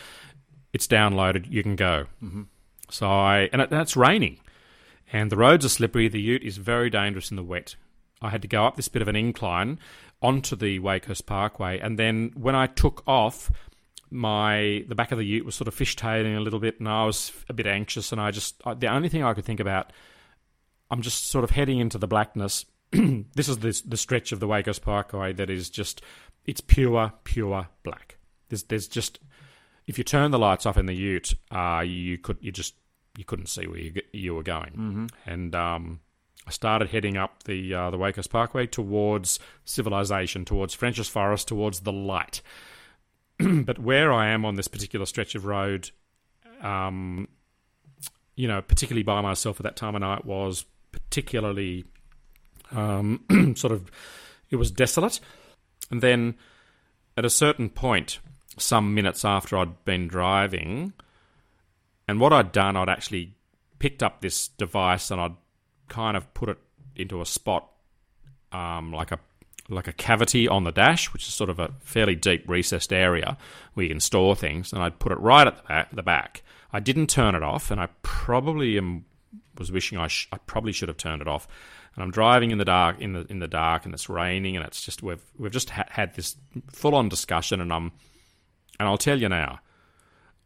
it's 0.74 0.88
downloaded. 0.88 1.52
You 1.52 1.64
can 1.64 1.76
go." 1.76 2.06
Mm-hmm. 2.24 2.44
So 2.90 3.08
I 3.08 3.50
and, 3.54 3.62
it, 3.62 3.72
and 3.72 3.82
it's 3.82 3.96
raining, 3.96 4.40
and 5.14 5.32
the 5.32 5.38
roads 5.38 5.66
are 5.66 5.70
slippery. 5.70 6.08
The 6.08 6.22
Ute 6.22 6.44
is 6.44 6.58
very 6.58 6.90
dangerous 6.90 7.30
in 7.30 7.38
the 7.38 7.44
wet. 7.44 7.76
I 8.22 8.30
had 8.30 8.42
to 8.44 8.48
go 8.48 8.66
up 8.66 8.76
this 8.76 8.88
bit 8.88 9.02
of 9.02 9.08
an 9.08 9.16
incline 9.16 9.80
onto 10.22 10.56
the 10.56 10.80
Wakehurst 10.80 11.26
Parkway, 11.26 11.80
and 11.80 11.98
then 11.98 12.32
when 12.36 12.56
I 12.56 12.68
took 12.68 13.04
off, 13.08 13.52
my 14.12 14.84
the 14.88 14.96
back 14.96 15.12
of 15.12 15.18
the 15.18 15.26
Ute 15.26 15.46
was 15.46 15.56
sort 15.56 15.68
of 15.68 15.76
fishtailing 15.76 16.36
a 16.36 16.42
little 16.42 16.60
bit, 16.60 16.80
and 16.80 16.88
I 16.88 17.06
was 17.06 17.32
a 17.50 17.54
bit 17.54 17.66
anxious. 17.66 18.12
And 18.12 18.20
I 18.20 18.32
just 18.32 18.62
I, 18.66 18.74
the 18.74 18.88
only 18.88 19.10
thing 19.10 19.24
I 19.24 19.34
could 19.34 19.46
think 19.46 19.60
about, 19.60 19.92
I'm 20.92 21.02
just 21.02 21.30
sort 21.30 21.44
of 21.44 21.52
heading 21.52 21.80
into 21.80 21.98
the 21.98 22.08
blackness. 22.08 22.66
this 22.92 23.48
is 23.48 23.60
the 23.60 23.82
the 23.86 23.98
stretch 23.98 24.32
of 24.32 24.40
the 24.40 24.48
Wakehurst 24.48 24.82
Parkway 24.82 25.34
that 25.34 25.50
is 25.50 25.70
just 25.70 26.02
it's 26.46 26.62
pure 26.62 27.14
pure 27.24 27.70
black. 27.84 28.18
There's 28.50 28.64
there's 28.64 28.88
just 28.88 29.20
if 29.88 29.98
you 29.98 30.04
turn 30.04 30.32
the 30.32 30.40
lights 30.40 30.66
off 30.66 30.78
in 30.78 30.86
the 30.86 30.96
Ute, 30.96 31.36
uh, 31.52 31.84
you 31.86 32.18
could 32.18 32.38
you 32.42 32.52
just 32.52 32.76
you 33.18 33.24
couldn't 33.26 33.48
see 33.48 33.66
where 33.66 33.80
you 33.80 34.02
you 34.12 34.36
were 34.36 34.44
going, 34.44 34.72
mm-hmm. 34.72 35.06
and 35.26 35.56
um, 35.56 36.00
I 36.46 36.52
started 36.52 36.90
heading 36.90 37.18
up 37.18 37.44
the 37.44 37.74
uh, 37.74 37.90
the 37.92 37.98
Wakehurst 37.98 38.30
Parkway 38.30 38.68
towards 38.68 39.40
civilization, 39.64 40.46
towards 40.46 40.74
French's 40.74 41.08
Forest, 41.08 41.48
towards 41.48 41.82
the 41.82 41.94
light. 41.94 42.42
but 43.66 43.80
where 43.80 44.12
I 44.12 44.30
am 44.30 44.46
on 44.46 44.56
this 44.56 44.68
particular 44.68 45.06
stretch 45.06 45.36
of 45.36 45.46
road, 45.46 45.92
um, 46.62 47.28
you 48.36 48.48
know, 48.48 48.62
particularly 48.62 49.04
by 49.04 49.22
myself 49.22 49.60
at 49.60 49.64
that 49.64 49.76
time 49.76 49.96
of 49.96 50.02
night, 50.02 50.26
was 50.26 50.66
particularly 50.92 51.86
um, 52.72 53.54
sort 53.56 53.74
of 53.74 53.90
it 54.50 54.58
was 54.58 54.72
desolate. 54.72 55.20
And 55.90 56.02
then 56.02 56.36
at 57.18 57.26
a 57.26 57.30
certain 57.30 57.70
point, 57.70 58.20
some 58.58 58.94
minutes 58.94 59.26
after 59.26 59.58
I'd 59.58 59.84
been 59.86 60.08
driving, 60.08 60.94
and 62.08 62.20
what 62.20 62.34
I'd 62.34 62.52
done, 62.52 62.76
I'd 62.76 62.90
actually 62.90 63.36
picked 63.80 64.04
up 64.04 64.22
this 64.22 64.48
device 64.50 65.10
and 65.10 65.20
I'd 65.20 65.36
kind 65.88 66.16
of 66.16 66.34
put 66.34 66.50
it 66.50 66.58
into 66.96 67.22
a 67.22 67.26
spot 67.26 67.70
um, 68.52 68.92
like 68.92 69.12
a 69.12 69.20
like 69.72 69.88
a 69.88 69.94
cavity 69.94 70.48
on 70.48 70.64
the 70.64 70.72
dash, 70.72 71.14
which 71.14 71.28
is 71.28 71.34
sort 71.34 71.50
of 71.50 71.60
a 71.60 71.72
fairly 71.80 72.16
deep 72.16 72.44
recessed 72.48 72.92
area 72.92 73.38
where 73.74 73.86
you 73.86 73.90
can 73.90 74.00
store 74.00 74.36
things, 74.36 74.74
and 74.74 74.82
I'd 74.84 75.00
put 75.00 75.12
it 75.12 75.20
right 75.20 75.48
at 75.48 75.58
the 75.58 75.64
back. 75.64 75.92
The 75.92 76.04
back. 76.04 76.44
I 76.74 76.80
didn't 76.80 77.08
turn 77.08 77.36
it 77.36 77.44
off, 77.44 77.72
and 77.72 77.82
I 77.82 77.90
probably 78.02 78.78
am, 78.78 79.06
was 79.58 79.72
wishing 79.72 79.98
I, 79.98 80.08
sh- 80.08 80.30
I 80.32 80.38
probably 80.40 80.72
should 80.72 80.88
have 80.90 80.98
turned 80.98 81.22
it 81.22 81.28
off. 81.28 81.48
And 81.96 82.04
I'm 82.04 82.12
driving 82.12 82.52
in 82.52 82.58
the 82.58 82.66
dark 82.66 83.02
in 83.02 83.14
the 83.14 83.26
in 83.30 83.40
the 83.40 83.48
dark, 83.48 83.86
and 83.86 83.94
it's 83.94 84.08
raining, 84.10 84.56
and 84.56 84.66
it's 84.66 84.82
just 84.82 85.04
we've 85.04 85.24
we've 85.38 85.52
just 85.52 85.72
ha- 85.72 85.88
had 85.90 86.16
this 86.16 86.36
full 86.72 86.96
on 86.96 87.10
discussion, 87.10 87.60
and 87.60 87.74
I'm 87.74 87.92
and 88.80 88.88
I'll 88.88 88.98
tell 88.98 89.20
you 89.20 89.28
now, 89.28 89.60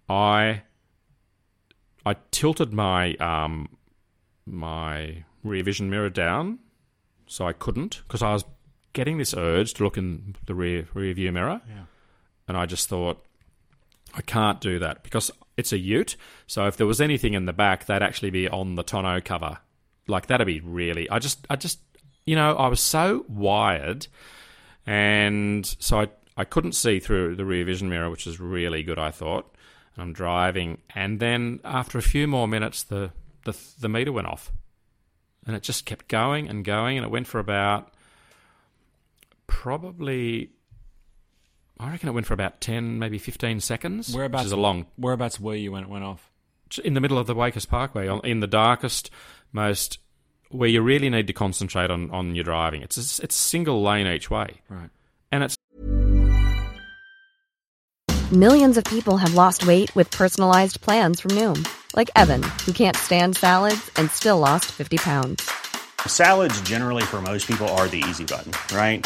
I 0.10 0.64
I 2.06 2.16
tilted 2.32 2.74
my 2.74 3.14
um 3.16 3.70
my 4.48 5.24
rear 5.44 5.64
vision 5.64 5.90
mirror 5.90 6.10
down, 6.10 6.60
so 7.28 7.48
I 7.48 7.54
couldn't 7.54 8.02
because 8.08 8.24
I 8.24 8.34
was 8.34 8.44
getting 8.96 9.20
this 9.20 9.36
urge 9.36 9.76
to 9.76 9.84
look 9.84 9.98
in 9.98 10.36
the 10.48 10.56
rear 10.56 10.88
rear 10.96 11.14
view 11.14 11.32
mirror, 11.32 11.62
Yeah. 11.70 11.84
and 12.48 12.58
I 12.58 12.66
just 12.66 12.90
thought 12.90 13.24
I 14.16 14.22
can't 14.22 14.60
do 14.60 14.80
that 14.80 15.04
because 15.04 15.30
it's 15.58 15.72
a 15.72 15.78
Ute. 15.78 16.16
So 16.48 16.66
if 16.66 16.78
there 16.78 16.88
was 16.88 17.00
anything 17.00 17.34
in 17.36 17.46
the 17.46 17.54
back, 17.54 17.86
that'd 17.86 18.02
actually 18.02 18.32
be 18.32 18.50
on 18.50 18.76
the 18.76 18.84
tonneau 18.84 19.22
cover. 19.22 19.60
Like 20.08 20.26
that'd 20.28 20.48
be 20.48 20.60
really. 20.62 21.08
I 21.10 21.20
just, 21.20 21.46
I 21.50 21.56
just, 21.56 21.80
you 22.26 22.36
know, 22.36 22.56
I 22.56 22.68
was 22.68 22.80
so 22.80 23.26
wired, 23.30 24.08
and 24.86 25.66
so 25.80 26.02
I, 26.02 26.08
I 26.38 26.44
couldn't 26.46 26.74
see 26.74 27.00
through 27.00 27.36
the 27.36 27.46
rear 27.46 27.66
vision 27.66 27.90
mirror, 27.90 28.10
which 28.10 28.28
is 28.28 28.40
really 28.40 28.84
good. 28.84 29.00
I 29.00 29.12
thought. 29.12 29.52
And 29.96 30.04
I'm 30.04 30.12
driving, 30.14 30.80
and 30.94 31.22
then 31.22 31.62
after 31.64 31.98
a 31.98 32.02
few 32.02 32.28
more 32.28 32.50
minutes, 32.50 32.84
the 32.84 33.12
the 33.46 33.56
the 33.80 33.88
meter 33.88 34.12
went 34.12 34.28
off, 34.28 34.52
and 35.48 35.56
it 35.56 35.64
just 35.64 35.86
kept 35.86 36.10
going 36.10 36.50
and 36.50 36.66
going, 36.66 36.98
and 36.98 37.06
it 37.06 37.10
went 37.10 37.28
for 37.28 37.40
about 37.40 37.94
probably 39.56 40.50
I 41.80 41.90
reckon 41.90 42.10
it 42.10 42.12
went 42.12 42.28
for 42.28 42.34
about 42.34 42.62
10, 42.62 43.00
maybe 43.00 43.18
15 43.18 43.62
seconds. 43.62 44.14
Whereabouts? 44.14 44.44
Which 44.44 44.48
is 44.48 44.52
a 44.52 44.58
long. 44.58 44.86
Whereabouts 44.98 45.40
were 45.40 45.56
you 45.56 45.72
when 45.72 45.84
it 45.84 45.90
went 45.90 46.04
off? 46.04 46.30
In 46.84 46.94
the 46.94 47.02
middle 47.02 47.18
of 47.18 47.26
the 47.26 47.36
Wakehurst 47.36 47.70
Parkway, 47.70 48.08
in 48.24 48.42
the 48.42 48.48
darkest, 48.48 49.10
most. 49.52 50.00
where 50.52 50.70
you 50.70 50.82
really 50.82 51.10
need 51.10 51.28
to 51.28 51.34
concentrate 51.34 51.90
on, 51.90 52.12
on 52.12 52.36
your 52.36 52.44
driving. 52.44 52.82
It's 52.82 52.98
a, 52.98 53.24
it's 53.24 53.36
single 53.36 53.82
lane 53.82 54.08
each 54.08 54.30
way. 54.30 54.62
Right. 54.70 54.90
And 55.32 55.44
it's. 55.44 55.56
Millions 58.32 58.78
of 58.78 58.84
people 58.84 59.18
have 59.18 59.36
lost 59.36 59.66
weight 59.66 59.96
with 59.96 60.12
personalized 60.12 60.82
plans 60.82 61.20
from 61.22 61.32
Noom, 61.32 61.68
like 61.96 62.10
Evan, 62.16 62.44
who 62.66 62.74
can't 62.74 62.98
stand 62.98 63.38
salads 63.38 63.90
and 63.96 64.12
still 64.12 64.40
lost 64.40 64.66
50 64.66 64.98
pounds. 64.98 65.50
Salads, 66.08 66.60
generally, 66.62 67.04
for 67.04 67.22
most 67.22 67.48
people, 67.48 67.68
are 67.70 67.88
the 67.88 68.04
easy 68.10 68.26
button, 68.26 68.52
right? 68.76 69.06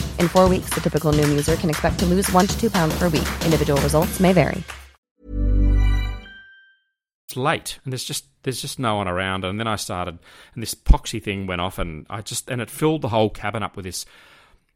In 0.19 0.27
four 0.27 0.49
weeks, 0.49 0.71
the 0.71 0.81
typical 0.81 1.13
Noom 1.13 1.29
user 1.29 1.55
can 1.55 1.69
expect 1.69 1.99
to 1.99 2.05
lose 2.05 2.29
one 2.33 2.47
to 2.47 2.59
two 2.59 2.69
pounds 2.69 2.93
per 2.99 3.05
week. 3.05 3.27
Individual 3.45 3.81
results 3.81 4.19
may 4.19 4.33
vary. 4.33 4.61
It's 7.27 7.37
late, 7.37 7.79
and 7.85 7.93
there's 7.93 8.03
just 8.03 8.25
there's 8.43 8.61
just 8.61 8.77
no 8.77 8.95
one 8.95 9.07
around. 9.07 9.45
And 9.45 9.57
then 9.57 9.67
I 9.67 9.77
started, 9.77 10.19
and 10.53 10.61
this 10.61 10.75
poxy 10.75 11.23
thing 11.23 11.47
went 11.47 11.61
off, 11.61 11.79
and 11.79 12.05
I 12.09 12.21
just 12.21 12.49
and 12.49 12.59
it 12.59 12.69
filled 12.69 13.01
the 13.01 13.07
whole 13.07 13.29
cabin 13.29 13.63
up 13.63 13.77
with 13.77 13.85
this. 13.85 14.03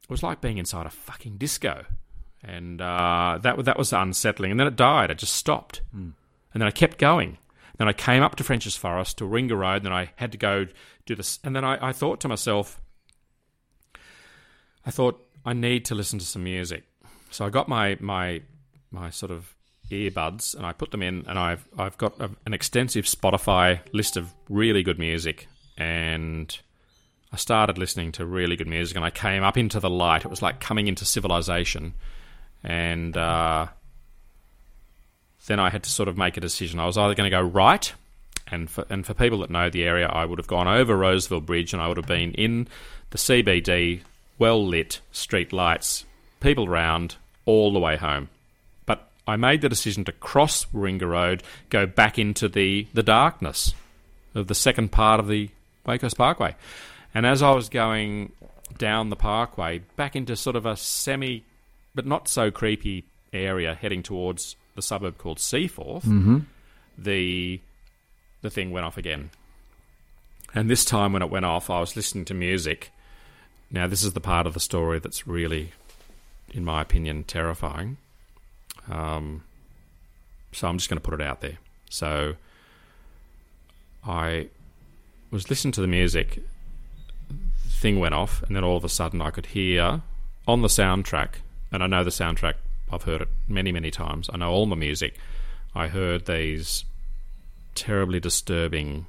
It 0.02 0.08
was 0.08 0.22
like 0.22 0.40
being 0.40 0.56
inside 0.56 0.86
a 0.86 0.90
fucking 0.90 1.36
disco, 1.36 1.84
and 2.42 2.80
uh, 2.80 3.38
that 3.42 3.62
that 3.66 3.76
was 3.76 3.92
unsettling. 3.92 4.52
And 4.52 4.58
then 4.58 4.68
it 4.68 4.76
died. 4.76 5.10
It 5.10 5.18
just 5.18 5.34
stopped, 5.34 5.82
and 5.92 6.14
then 6.54 6.62
I 6.62 6.70
kept 6.70 6.96
going. 6.96 7.36
Then 7.76 7.88
I 7.88 7.92
came 7.92 8.22
up 8.22 8.36
to 8.36 8.44
French's 8.44 8.76
Forest 8.76 9.18
to 9.18 9.24
Ringa 9.24 9.54
Road, 9.58 9.76
and 9.76 9.84
then 9.84 9.92
I 9.92 10.12
had 10.16 10.32
to 10.32 10.38
go 10.38 10.66
do 11.04 11.14
this. 11.14 11.38
And 11.44 11.54
then 11.54 11.62
I, 11.62 11.88
I 11.88 11.92
thought 11.92 12.20
to 12.20 12.28
myself, 12.28 12.80
I 14.86 14.90
thought 14.90 15.25
I 15.46 15.52
need 15.52 15.84
to 15.86 15.94
listen 15.94 16.18
to 16.18 16.24
some 16.24 16.42
music. 16.42 16.82
So 17.30 17.46
I 17.46 17.50
got 17.50 17.68
my 17.68 17.96
my 18.00 18.42
my 18.90 19.10
sort 19.10 19.30
of 19.30 19.54
earbuds 19.90 20.56
and 20.56 20.66
I 20.66 20.72
put 20.72 20.90
them 20.90 21.02
in, 21.02 21.24
and 21.28 21.38
I've 21.38 21.66
I've 21.78 21.96
got 21.96 22.20
a, 22.20 22.30
an 22.44 22.52
extensive 22.52 23.04
Spotify 23.04 23.80
list 23.92 24.16
of 24.16 24.34
really 24.48 24.82
good 24.82 24.98
music, 24.98 25.46
and 25.78 26.58
I 27.32 27.36
started 27.36 27.78
listening 27.78 28.10
to 28.12 28.26
really 28.26 28.56
good 28.56 28.66
music, 28.66 28.96
and 28.96 29.04
I 29.04 29.10
came 29.10 29.44
up 29.44 29.56
into 29.56 29.78
the 29.78 29.88
light. 29.88 30.24
It 30.24 30.28
was 30.28 30.42
like 30.42 30.58
coming 30.58 30.88
into 30.88 31.04
civilization, 31.04 31.94
and 32.64 33.16
uh, 33.16 33.68
then 35.46 35.60
I 35.60 35.70
had 35.70 35.84
to 35.84 35.90
sort 35.90 36.08
of 36.08 36.18
make 36.18 36.36
a 36.36 36.40
decision. 36.40 36.80
I 36.80 36.86
was 36.86 36.98
either 36.98 37.14
going 37.14 37.30
to 37.30 37.36
go 37.36 37.42
right, 37.42 37.92
and 38.48 38.68
for 38.68 38.84
and 38.90 39.06
for 39.06 39.14
people 39.14 39.38
that 39.38 39.50
know 39.50 39.70
the 39.70 39.84
area, 39.84 40.08
I 40.08 40.24
would 40.24 40.40
have 40.40 40.48
gone 40.48 40.66
over 40.66 40.96
Roseville 40.96 41.40
Bridge, 41.40 41.72
and 41.72 41.80
I 41.80 41.86
would 41.86 41.98
have 41.98 42.06
been 42.06 42.32
in 42.32 42.66
the 43.10 43.18
CBD, 43.18 44.00
well 44.38 44.64
lit 44.64 45.00
street 45.12 45.52
lights, 45.52 46.04
people 46.40 46.68
round 46.68 47.16
all 47.44 47.72
the 47.72 47.78
way 47.78 47.96
home. 47.96 48.28
But 48.84 49.08
I 49.26 49.36
made 49.36 49.60
the 49.60 49.68
decision 49.68 50.04
to 50.04 50.12
cross 50.12 50.66
Warringah 50.66 51.08
Road, 51.08 51.42
go 51.70 51.86
back 51.86 52.18
into 52.18 52.48
the 52.48 52.86
the 52.92 53.02
darkness 53.02 53.74
of 54.34 54.46
the 54.48 54.54
second 54.54 54.92
part 54.92 55.18
of 55.18 55.28
the 55.28 55.48
Wakehurst 55.86 56.16
Parkway, 56.16 56.54
And 57.14 57.24
as 57.24 57.42
I 57.42 57.52
was 57.52 57.68
going 57.68 58.32
down 58.76 59.08
the 59.08 59.16
parkway 59.16 59.78
back 59.96 60.16
into 60.16 60.36
sort 60.36 60.56
of 60.56 60.66
a 60.66 60.76
semi, 60.76 61.44
but 61.94 62.06
not 62.06 62.28
so 62.28 62.50
creepy 62.50 63.04
area, 63.32 63.74
heading 63.74 64.02
towards 64.02 64.56
the 64.74 64.82
suburb 64.82 65.16
called 65.16 65.38
Seaforth, 65.38 66.04
mm-hmm. 66.04 66.40
the 66.98 67.60
the 68.42 68.50
thing 68.50 68.70
went 68.70 68.84
off 68.84 68.98
again. 68.98 69.30
And 70.54 70.70
this 70.70 70.84
time 70.84 71.12
when 71.12 71.22
it 71.22 71.30
went 71.30 71.44
off, 71.44 71.70
I 71.70 71.80
was 71.80 71.96
listening 71.96 72.24
to 72.26 72.34
music. 72.34 72.90
Now, 73.70 73.86
this 73.86 74.04
is 74.04 74.12
the 74.12 74.20
part 74.20 74.46
of 74.46 74.54
the 74.54 74.60
story 74.60 74.98
that's 74.98 75.26
really, 75.26 75.72
in 76.52 76.64
my 76.64 76.80
opinion, 76.82 77.24
terrifying. 77.24 77.96
Um, 78.90 79.42
so 80.52 80.68
I'm 80.68 80.78
just 80.78 80.88
going 80.88 81.00
to 81.00 81.08
put 81.08 81.20
it 81.20 81.26
out 81.26 81.40
there. 81.40 81.58
So 81.90 82.34
I 84.06 84.48
was 85.30 85.50
listening 85.50 85.72
to 85.72 85.80
the 85.80 85.86
music, 85.86 86.42
the 87.28 87.70
thing 87.70 87.98
went 87.98 88.14
off, 88.14 88.42
and 88.44 88.54
then 88.54 88.64
all 88.64 88.76
of 88.76 88.84
a 88.84 88.88
sudden 88.88 89.20
I 89.20 89.30
could 89.30 89.46
hear 89.46 90.02
on 90.46 90.62
the 90.62 90.68
soundtrack, 90.68 91.30
and 91.72 91.82
I 91.82 91.86
know 91.86 92.04
the 92.04 92.10
soundtrack, 92.10 92.54
I've 92.92 93.02
heard 93.02 93.22
it 93.22 93.28
many, 93.48 93.72
many 93.72 93.90
times. 93.90 94.30
I 94.32 94.36
know 94.36 94.50
all 94.50 94.66
my 94.66 94.76
music. 94.76 95.16
I 95.74 95.88
heard 95.88 96.26
these 96.26 96.84
terribly 97.74 98.20
disturbing 98.20 99.06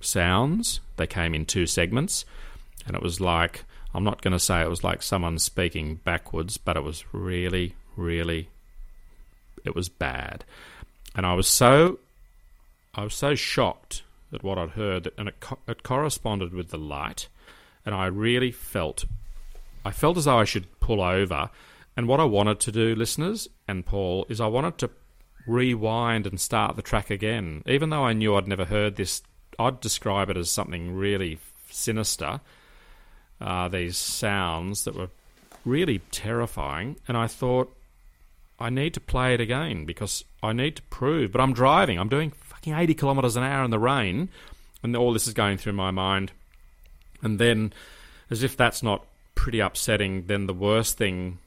sounds. 0.00 0.80
They 0.96 1.06
came 1.06 1.34
in 1.34 1.46
two 1.46 1.66
segments, 1.66 2.24
and 2.86 2.96
it 2.96 3.02
was 3.02 3.20
like 3.20 3.64
I'm 3.94 4.04
not 4.04 4.22
going 4.22 4.32
to 4.32 4.40
say 4.40 4.60
it 4.60 4.68
was 4.68 4.82
like 4.82 5.02
someone 5.02 5.38
speaking 5.38 5.96
backwards, 5.96 6.56
but 6.56 6.76
it 6.76 6.82
was 6.82 7.04
really, 7.12 7.76
really, 7.96 8.48
it 9.64 9.74
was 9.74 9.88
bad, 9.88 10.44
and 11.14 11.24
I 11.24 11.34
was 11.34 11.46
so, 11.46 12.00
I 12.94 13.04
was 13.04 13.14
so 13.14 13.34
shocked 13.34 14.02
at 14.32 14.42
what 14.42 14.58
I'd 14.58 14.70
heard, 14.70 15.04
that, 15.04 15.14
and 15.16 15.28
it 15.28 15.38
co- 15.38 15.60
it 15.68 15.84
corresponded 15.84 16.52
with 16.52 16.70
the 16.70 16.78
light, 16.78 17.28
and 17.86 17.94
I 17.94 18.06
really 18.06 18.50
felt, 18.50 19.04
I 19.84 19.92
felt 19.92 20.16
as 20.16 20.24
though 20.24 20.38
I 20.38 20.44
should 20.44 20.80
pull 20.80 21.00
over, 21.00 21.50
and 21.96 22.08
what 22.08 22.18
I 22.18 22.24
wanted 22.24 22.58
to 22.60 22.72
do, 22.72 22.96
listeners 22.96 23.48
and 23.68 23.86
Paul, 23.86 24.26
is 24.28 24.40
I 24.40 24.48
wanted 24.48 24.78
to 24.78 24.90
rewind 25.46 26.26
and 26.26 26.40
start 26.40 26.74
the 26.74 26.82
track 26.82 27.10
again. 27.10 27.62
Even 27.66 27.90
though 27.90 28.04
I 28.04 28.12
knew 28.12 28.34
I'd 28.34 28.48
never 28.48 28.64
heard 28.64 28.96
this, 28.96 29.22
I'd 29.58 29.80
describe 29.80 30.30
it 30.30 30.36
as 30.36 30.50
something 30.50 30.94
really 30.94 31.38
sinister. 31.70 32.40
Uh, 33.44 33.68
these 33.68 33.98
sounds 33.98 34.84
that 34.84 34.96
were 34.96 35.10
really 35.66 35.98
terrifying, 36.10 36.96
and 37.06 37.14
I 37.14 37.26
thought 37.26 37.76
I 38.58 38.70
need 38.70 38.94
to 38.94 39.00
play 39.00 39.34
it 39.34 39.40
again 39.40 39.84
because 39.84 40.24
I 40.42 40.54
need 40.54 40.76
to 40.76 40.82
prove. 40.84 41.30
But 41.30 41.42
I'm 41.42 41.52
driving. 41.52 41.98
I'm 41.98 42.08
doing 42.08 42.30
fucking 42.30 42.72
80 42.72 42.94
kilometres 42.94 43.36
an 43.36 43.42
hour 43.42 43.62
in 43.62 43.70
the 43.70 43.78
rain, 43.78 44.30
and 44.82 44.96
all 44.96 45.12
this 45.12 45.26
is 45.26 45.34
going 45.34 45.58
through 45.58 45.74
my 45.74 45.90
mind. 45.90 46.32
And 47.20 47.38
then, 47.38 47.74
as 48.30 48.42
if 48.42 48.56
that's 48.56 48.82
not 48.82 49.04
pretty 49.34 49.60
upsetting, 49.60 50.26
then 50.26 50.46
the 50.46 50.54
worst 50.54 50.96
thing 50.96 51.38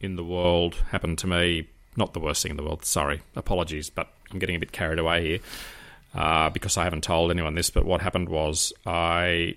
in 0.00 0.16
the 0.16 0.24
world 0.24 0.76
happened 0.90 1.18
to 1.18 1.26
me. 1.26 1.68
Not 1.94 2.14
the 2.14 2.20
worst 2.20 2.42
thing 2.42 2.50
in 2.50 2.56
the 2.56 2.62
world, 2.62 2.86
sorry, 2.86 3.20
apologies, 3.36 3.90
but 3.90 4.08
I'm 4.30 4.38
getting 4.38 4.56
a 4.56 4.60
bit 4.60 4.72
carried 4.72 4.98
away 4.98 5.26
here 5.26 5.38
uh, 6.14 6.48
because 6.48 6.78
I 6.78 6.84
haven't 6.84 7.04
told 7.04 7.30
anyone 7.30 7.54
this. 7.54 7.68
But 7.68 7.84
what 7.84 8.00
happened 8.00 8.30
was 8.30 8.72
I 8.86 9.56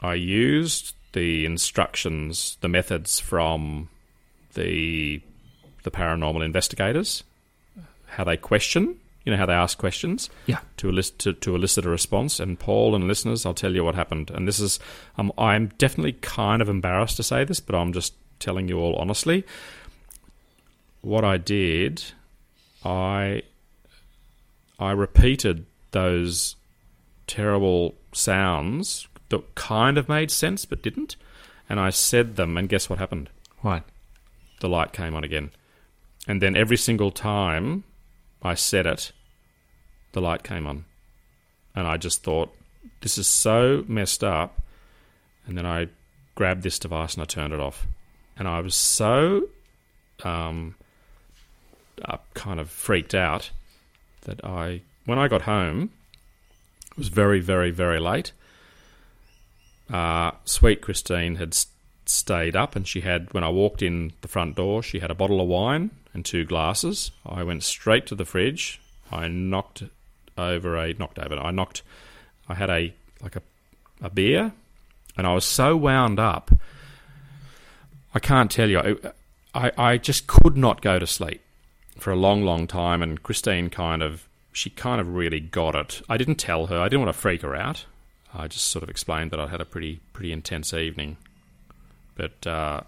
I 0.00 0.14
used 0.14 0.94
the 1.12 1.44
instructions, 1.46 2.58
the 2.60 2.68
methods 2.68 3.20
from 3.20 3.88
the 4.54 5.20
the 5.84 5.90
paranormal 5.90 6.44
investigators, 6.44 7.24
how 8.06 8.24
they 8.24 8.36
question, 8.38 8.96
you 9.24 9.32
know, 9.32 9.36
how 9.38 9.44
they 9.46 9.52
ask 9.52 9.76
questions, 9.76 10.30
Yeah. 10.46 10.60
to 10.78 10.88
elicit 10.88 11.18
to, 11.20 11.32
to 11.34 11.54
elicit 11.54 11.84
a 11.84 11.90
response. 11.90 12.40
And 12.40 12.58
Paul 12.58 12.94
and 12.94 13.06
listeners, 13.06 13.44
I'll 13.44 13.52
tell 13.54 13.74
you 13.74 13.84
what 13.84 13.94
happened. 13.94 14.30
And 14.30 14.48
this 14.48 14.60
is, 14.60 14.80
um, 15.18 15.30
I'm 15.36 15.68
definitely 15.78 16.14
kind 16.14 16.62
of 16.62 16.68
embarrassed 16.70 17.16
to 17.18 17.22
say 17.22 17.44
this, 17.44 17.60
but 17.60 17.74
I'm 17.74 17.92
just 17.92 18.14
telling 18.40 18.68
you 18.68 18.78
all 18.78 18.96
honestly. 18.96 19.44
What 21.02 21.22
I 21.24 21.36
did, 21.36 22.02
I 22.84 23.42
I 24.78 24.90
repeated 24.92 25.66
those 25.90 26.56
terrible 27.26 27.94
sounds 28.12 29.06
that 29.34 29.54
kind 29.54 29.98
of 29.98 30.08
made 30.08 30.30
sense 30.30 30.64
but 30.64 30.82
didn't, 30.82 31.16
and 31.68 31.80
I 31.80 31.90
said 31.90 32.36
them. 32.36 32.56
And 32.56 32.68
guess 32.68 32.88
what 32.88 32.98
happened? 32.98 33.30
What? 33.60 33.84
the 34.64 34.68
light 34.70 34.94
came 34.94 35.14
on 35.14 35.22
again. 35.24 35.50
And 36.26 36.40
then 36.40 36.56
every 36.56 36.78
single 36.78 37.10
time 37.10 37.84
I 38.42 38.54
said 38.54 38.86
it, 38.86 39.12
the 40.12 40.22
light 40.22 40.42
came 40.42 40.66
on. 40.66 40.86
And 41.74 41.86
I 41.86 41.98
just 41.98 42.22
thought, 42.22 42.50
this 43.02 43.18
is 43.18 43.26
so 43.26 43.84
messed 43.86 44.24
up. 44.24 44.58
And 45.46 45.58
then 45.58 45.66
I 45.66 45.88
grabbed 46.34 46.62
this 46.62 46.78
device 46.78 47.12
and 47.12 47.22
I 47.22 47.26
turned 47.26 47.52
it 47.52 47.60
off. 47.60 47.86
And 48.38 48.48
I 48.48 48.60
was 48.60 48.74
so 48.74 49.48
um, 50.22 50.76
uh, 52.02 52.16
kind 52.32 52.58
of 52.58 52.70
freaked 52.70 53.14
out 53.14 53.50
that 54.22 54.42
I, 54.42 54.80
when 55.04 55.18
I 55.18 55.28
got 55.28 55.42
home, 55.42 55.90
it 56.90 56.96
was 56.96 57.08
very, 57.08 57.40
very, 57.40 57.70
very 57.70 58.00
late. 58.00 58.32
Uh, 59.92 60.32
sweet 60.44 60.80
Christine 60.80 61.36
had 61.36 61.50
s- 61.50 61.66
stayed 62.06 62.56
up, 62.56 62.74
and 62.76 62.86
she 62.86 63.02
had, 63.02 63.32
when 63.32 63.44
I 63.44 63.48
walked 63.50 63.82
in 63.82 64.12
the 64.22 64.28
front 64.28 64.56
door, 64.56 64.82
she 64.82 65.00
had 65.00 65.10
a 65.10 65.14
bottle 65.14 65.40
of 65.40 65.48
wine 65.48 65.90
and 66.12 66.24
two 66.24 66.44
glasses. 66.44 67.10
I 67.26 67.42
went 67.42 67.62
straight 67.62 68.06
to 68.06 68.14
the 68.14 68.24
fridge. 68.24 68.80
I 69.10 69.28
knocked 69.28 69.82
over 70.36 70.76
a, 70.76 70.94
knocked 70.94 71.18
over, 71.18 71.36
I 71.36 71.50
knocked, 71.50 71.82
I 72.48 72.54
had 72.54 72.70
a, 72.70 72.94
like 73.20 73.36
a, 73.36 73.42
a 74.02 74.10
beer, 74.10 74.52
and 75.16 75.26
I 75.26 75.34
was 75.34 75.44
so 75.44 75.76
wound 75.76 76.18
up, 76.18 76.50
I 78.14 78.18
can't 78.18 78.50
tell 78.50 78.70
you, 78.70 78.98
I, 79.54 79.72
I 79.76 79.98
just 79.98 80.26
could 80.26 80.56
not 80.56 80.80
go 80.80 80.98
to 80.98 81.06
sleep 81.06 81.42
for 81.98 82.10
a 82.10 82.16
long, 82.16 82.42
long 82.42 82.66
time, 82.66 83.02
and 83.02 83.22
Christine 83.22 83.70
kind 83.70 84.02
of, 84.02 84.28
she 84.52 84.70
kind 84.70 85.00
of 85.00 85.14
really 85.14 85.40
got 85.40 85.74
it. 85.74 86.02
I 86.08 86.16
didn't 86.16 86.36
tell 86.36 86.66
her, 86.66 86.78
I 86.78 86.88
didn't 86.88 87.02
want 87.04 87.14
to 87.14 87.20
freak 87.20 87.42
her 87.42 87.54
out. 87.54 87.84
I 88.34 88.48
just 88.48 88.68
sort 88.68 88.82
of 88.82 88.88
explained 88.88 89.30
that 89.30 89.40
I'd 89.40 89.50
had 89.50 89.60
a 89.60 89.64
pretty, 89.64 90.00
pretty 90.12 90.32
intense 90.32 90.74
evening 90.74 91.16
but 92.14 92.46
uh, 92.46 92.80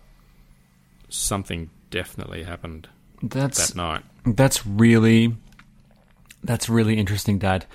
something 1.09 1.71
definitely 1.91 2.45
happened 2.45 2.89
That's 3.23 3.69
that 3.69 3.77
night. 3.77 4.03
That's 4.25 4.67
really 4.67 5.37
that's 6.43 6.69
really 6.69 6.97
interesting, 6.99 7.39
Dad. 7.39 7.67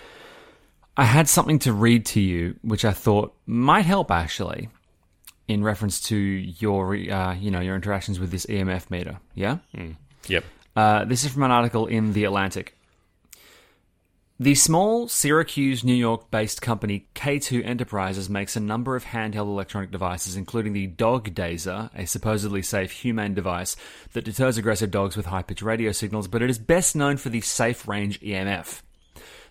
I 0.96 1.06
had 1.06 1.28
something 1.28 1.60
to 1.60 1.74
read 1.74 2.06
to 2.08 2.22
you, 2.22 2.56
which 2.62 2.86
I 2.86 2.92
thought 2.92 3.34
might 3.46 3.86
help 3.86 4.12
actually, 4.12 4.70
in 5.48 5.64
reference 5.64 6.02
to 6.04 6.16
your 6.16 6.96
uh, 6.96 7.36
you 7.36 7.52
know 7.52 7.60
your 7.62 7.76
interactions 7.76 8.20
with 8.20 8.32
this 8.32 8.46
EMF 8.46 8.90
meter. 8.90 9.20
Yeah. 9.34 9.58
Yep. 10.28 10.44
Uh, 10.76 11.06
this 11.06 11.26
is 11.26 11.34
from 11.34 11.44
an 11.44 11.52
article 11.52 11.88
in 11.88 12.14
The 12.14 12.24
Atlantic. 12.24 12.78
The 14.42 14.56
small 14.56 15.08
Syracuse, 15.08 15.84
New 15.84 15.94
York 15.94 16.32
based 16.32 16.64
company 16.64 17.06
K2 17.14 17.64
Enterprises 17.64 18.28
makes 18.28 18.56
a 18.56 18.60
number 18.60 18.96
of 18.96 19.06
handheld 19.06 19.46
electronic 19.46 19.92
devices, 19.92 20.36
including 20.36 20.74
the 20.74 20.88
Dog 20.88 21.36
Dazer, 21.36 21.92
a 21.94 22.08
supposedly 22.08 22.64
safe 22.64 22.90
humane 22.90 23.36
device 23.36 23.76
that 24.14 24.26
deters 24.26 24.58
aggressive 24.58 24.90
dogs 24.90 25.16
with 25.16 25.28
high 25.28 25.44
pitched 25.44 25.62
radio 25.62 25.92
signals, 25.92 26.28
but 26.28 26.42
it 26.42 26.50
is 26.50 26.58
best 26.58 26.96
known 26.96 27.18
for 27.18 27.30
the 27.30 27.42
Safe 27.42 27.88
Range 27.88 28.20
EMF. 28.20 28.82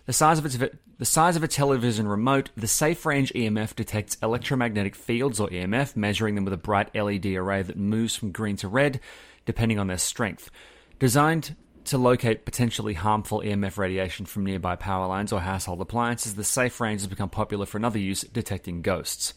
The 0.07 0.11
size 0.11 0.39
of 0.39 0.45
its 0.45 0.57
the 0.57 1.05
size 1.05 1.37
of 1.37 1.43
a 1.43 1.47
television 1.47 2.05
remote, 2.05 2.49
the 2.57 2.67
safe 2.67 3.05
range 3.05 3.31
EMF 3.31 3.73
detects 3.73 4.17
electromagnetic 4.21 4.95
fields 4.95 5.39
or 5.39 5.47
EMF, 5.47 5.95
measuring 5.95 6.35
them 6.35 6.43
with 6.43 6.53
a 6.53 6.57
bright 6.57 6.93
LED 6.93 7.27
array 7.27 7.61
that 7.61 7.77
moves 7.77 8.17
from 8.17 8.33
green 8.33 8.57
to 8.57 8.67
red 8.67 8.99
depending 9.45 9.79
on 9.79 9.87
their 9.87 9.97
strength. 9.97 10.51
Designed 10.99 11.55
to 11.85 11.97
locate 11.97 12.45
potentially 12.45 12.93
harmful 12.93 13.41
EMF 13.41 13.77
radiation 13.77 14.25
from 14.25 14.45
nearby 14.45 14.75
power 14.75 15.07
lines 15.07 15.31
or 15.31 15.41
household 15.41 15.81
appliances, 15.81 16.35
the 16.35 16.43
safe 16.43 16.79
range 16.79 17.01
has 17.01 17.07
become 17.07 17.29
popular 17.29 17.65
for 17.65 17.77
another 17.77 17.99
use, 17.99 18.21
detecting 18.21 18.81
ghosts. 18.81 19.33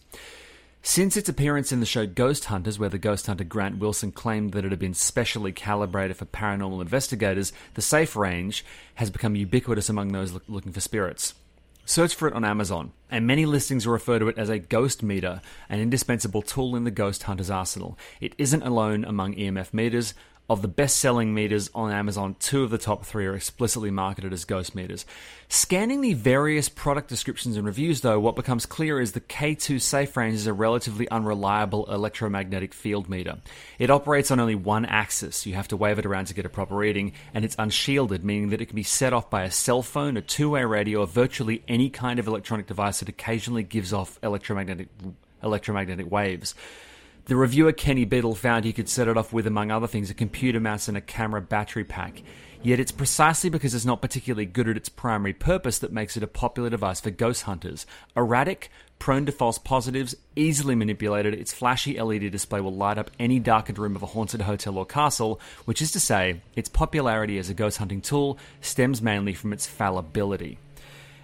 Since 0.86 1.16
its 1.16 1.30
appearance 1.30 1.72
in 1.72 1.80
the 1.80 1.86
show 1.86 2.06
Ghost 2.06 2.44
Hunters, 2.44 2.78
where 2.78 2.90
the 2.90 2.98
ghost 2.98 3.26
hunter 3.26 3.42
Grant 3.42 3.78
Wilson 3.78 4.12
claimed 4.12 4.52
that 4.52 4.66
it 4.66 4.70
had 4.70 4.78
been 4.78 4.92
specially 4.92 5.50
calibrated 5.50 6.18
for 6.18 6.26
paranormal 6.26 6.82
investigators, 6.82 7.54
the 7.72 7.80
safe 7.80 8.14
range 8.14 8.66
has 8.96 9.08
become 9.08 9.34
ubiquitous 9.34 9.88
among 9.88 10.08
those 10.08 10.32
look- 10.32 10.42
looking 10.46 10.72
for 10.72 10.80
spirits. 10.80 11.32
Search 11.86 12.14
for 12.14 12.28
it 12.28 12.34
on 12.34 12.44
Amazon, 12.44 12.92
and 13.10 13.26
many 13.26 13.44
listings 13.44 13.86
refer 13.86 14.18
to 14.18 14.28
it 14.28 14.38
as 14.38 14.48
a 14.48 14.58
ghost 14.58 15.02
meter, 15.02 15.40
an 15.68 15.80
indispensable 15.80 16.40
tool 16.40 16.76
in 16.76 16.84
the 16.84 16.90
ghost 16.90 17.24
hunter's 17.24 17.50
arsenal. 17.50 17.98
It 18.20 18.34
isn't 18.36 18.62
alone 18.62 19.04
among 19.04 19.34
EMF 19.34 19.72
meters. 19.72 20.14
Of 20.46 20.60
the 20.60 20.68
best 20.68 20.96
selling 20.96 21.32
meters 21.32 21.70
on 21.74 21.90
Amazon, 21.90 22.36
two 22.38 22.64
of 22.64 22.70
the 22.70 22.76
top 22.76 23.06
three 23.06 23.24
are 23.24 23.34
explicitly 23.34 23.90
marketed 23.90 24.30
as 24.34 24.44
ghost 24.44 24.74
meters. 24.74 25.06
Scanning 25.48 26.02
the 26.02 26.12
various 26.12 26.68
product 26.68 27.08
descriptions 27.08 27.56
and 27.56 27.64
reviews, 27.64 28.02
though, 28.02 28.20
what 28.20 28.36
becomes 28.36 28.66
clear 28.66 29.00
is 29.00 29.12
the 29.12 29.22
K2 29.22 29.80
Safe 29.80 30.14
Range 30.14 30.34
is 30.34 30.46
a 30.46 30.52
relatively 30.52 31.08
unreliable 31.08 31.90
electromagnetic 31.90 32.74
field 32.74 33.08
meter. 33.08 33.38
It 33.78 33.88
operates 33.88 34.30
on 34.30 34.38
only 34.38 34.54
one 34.54 34.84
axis. 34.84 35.46
You 35.46 35.54
have 35.54 35.68
to 35.68 35.78
wave 35.78 35.98
it 35.98 36.04
around 36.04 36.26
to 36.26 36.34
get 36.34 36.44
a 36.44 36.50
proper 36.50 36.76
reading, 36.76 37.14
and 37.32 37.42
it's 37.42 37.56
unshielded, 37.58 38.22
meaning 38.22 38.50
that 38.50 38.60
it 38.60 38.66
can 38.66 38.76
be 38.76 38.82
set 38.82 39.14
off 39.14 39.30
by 39.30 39.44
a 39.44 39.50
cell 39.50 39.80
phone, 39.80 40.18
a 40.18 40.20
two 40.20 40.50
way 40.50 40.64
radio, 40.64 41.00
or 41.00 41.06
virtually 41.06 41.62
any 41.68 41.88
kind 41.88 42.18
of 42.18 42.26
electronic 42.26 42.66
device 42.66 42.98
that 42.98 43.08
occasionally 43.08 43.62
gives 43.62 43.94
off 43.94 44.18
electromagnetic 44.22 44.88
electromagnetic 45.42 46.10
waves. 46.10 46.54
The 47.26 47.36
reviewer 47.36 47.72
Kenny 47.72 48.04
Beadle 48.04 48.34
found 48.34 48.66
he 48.66 48.74
could 48.74 48.88
set 48.88 49.08
it 49.08 49.16
off 49.16 49.32
with, 49.32 49.46
among 49.46 49.70
other 49.70 49.86
things, 49.86 50.10
a 50.10 50.14
computer 50.14 50.60
mouse 50.60 50.88
and 50.88 50.96
a 50.96 51.00
camera 51.00 51.40
battery 51.40 51.84
pack. 51.84 52.22
Yet 52.62 52.80
it's 52.80 52.92
precisely 52.92 53.48
because 53.48 53.74
it's 53.74 53.86
not 53.86 54.02
particularly 54.02 54.44
good 54.44 54.68
at 54.68 54.76
its 54.76 54.90
primary 54.90 55.32
purpose 55.32 55.78
that 55.78 55.92
makes 55.92 56.18
it 56.18 56.22
a 56.22 56.26
popular 56.26 56.68
device 56.68 57.00
for 57.00 57.10
ghost 57.10 57.44
hunters. 57.44 57.86
Erratic, 58.14 58.70
prone 58.98 59.24
to 59.24 59.32
false 59.32 59.56
positives, 59.56 60.14
easily 60.36 60.74
manipulated, 60.74 61.32
its 61.32 61.54
flashy 61.54 61.98
LED 61.98 62.30
display 62.30 62.60
will 62.60 62.74
light 62.74 62.98
up 62.98 63.10
any 63.18 63.38
darkened 63.38 63.78
room 63.78 63.96
of 63.96 64.02
a 64.02 64.06
haunted 64.06 64.42
hotel 64.42 64.76
or 64.76 64.84
castle, 64.84 65.40
which 65.64 65.80
is 65.80 65.92
to 65.92 66.00
say, 66.00 66.42
its 66.56 66.68
popularity 66.68 67.38
as 67.38 67.48
a 67.48 67.54
ghost 67.54 67.78
hunting 67.78 68.02
tool 68.02 68.38
stems 68.60 69.00
mainly 69.00 69.32
from 69.32 69.54
its 69.54 69.66
fallibility. 69.66 70.58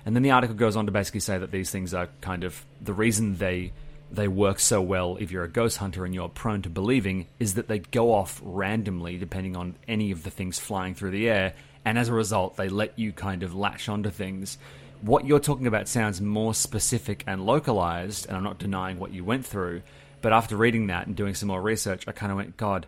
And 0.07 0.17
then 0.17 0.23
the 0.23 0.31
article 0.31 0.57
goes 0.57 0.77
on 0.77 0.87
to 0.87 0.93
basically 0.93 1.21
say 1.21 1.37
that 1.37 1.51
these 1.51 1.71
things 1.71 1.93
are 1.93 2.09
kind 2.23 2.45
of 2.45 2.65
the 2.81 2.95
reason 2.95 3.37
they 3.37 3.73
they 4.13 4.29
work 4.29 4.59
so 4.59 4.81
well 4.81 5.17
if 5.21 5.31
you're 5.31 5.45
a 5.45 5.49
ghost 5.49 5.79
hunter 5.79 6.05
and 6.05 6.15
you're 6.15 6.29
prone 6.29 6.63
to 6.63 6.71
believing 6.71 7.27
is 7.39 7.55
that 7.55 7.69
they 7.69 7.79
go 7.79 8.13
off 8.13 8.41
randomly 8.45 9.17
depending 9.17 9.57
on 9.57 9.77
any 9.87 10.11
of 10.11 10.23
the 10.25 10.31
things 10.31 10.59
flying 10.59 10.95
through 10.95 11.13
the 11.13 11.29
air. 11.29 11.55
And 11.85 11.99
as 11.99 12.09
a 12.09 12.13
result 12.13 12.57
they 12.57 12.69
let 12.69 12.99
you 12.99 13.13
kind 13.13 13.43
of 13.43 13.55
latch 13.55 13.89
onto 13.89 14.11
things. 14.11 14.59
What 15.03 15.27
you're 15.27 15.41
talking 15.41 15.67
about 15.67 15.89
sounds 15.89 16.21
more 16.21 16.55
specific 16.55 17.25
and 17.27 17.47
localized 17.47 18.27
and 18.27 18.37
i'm 18.37 18.45
not 18.45 18.59
denying 18.59 18.99
what 18.99 19.13
you 19.13 19.25
went 19.25 19.47
through 19.47 19.83
but 20.21 20.33
after 20.33 20.57
reading 20.57 20.89
that 20.89 21.07
and 21.07 21.17
doing 21.17 21.35
some 21.35 21.47
more 21.47 21.63
research 21.63 22.05
i 22.07 22.13
kind 22.13 22.31
of 22.31 22.37
went 22.37 22.57
god 22.59 22.87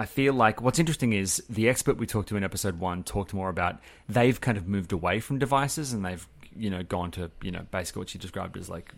I 0.00 0.06
feel 0.06 0.32
like 0.32 0.62
what's 0.62 0.78
interesting 0.78 1.12
is 1.12 1.42
the 1.50 1.68
expert 1.68 1.96
we 1.96 2.06
talked 2.06 2.28
to 2.28 2.36
in 2.36 2.44
episode 2.44 2.78
one 2.78 3.02
talked 3.02 3.34
more 3.34 3.48
about 3.48 3.80
they've 4.08 4.40
kind 4.40 4.56
of 4.56 4.68
moved 4.68 4.92
away 4.92 5.18
from 5.18 5.38
devices 5.38 5.92
and 5.92 6.04
they've 6.04 6.24
you 6.56 6.70
know 6.70 6.82
gone 6.82 7.10
to 7.12 7.30
you 7.42 7.50
know 7.50 7.66
basically 7.70 8.00
what 8.00 8.08
she 8.08 8.18
described 8.18 8.56
as 8.56 8.68
like 8.68 8.92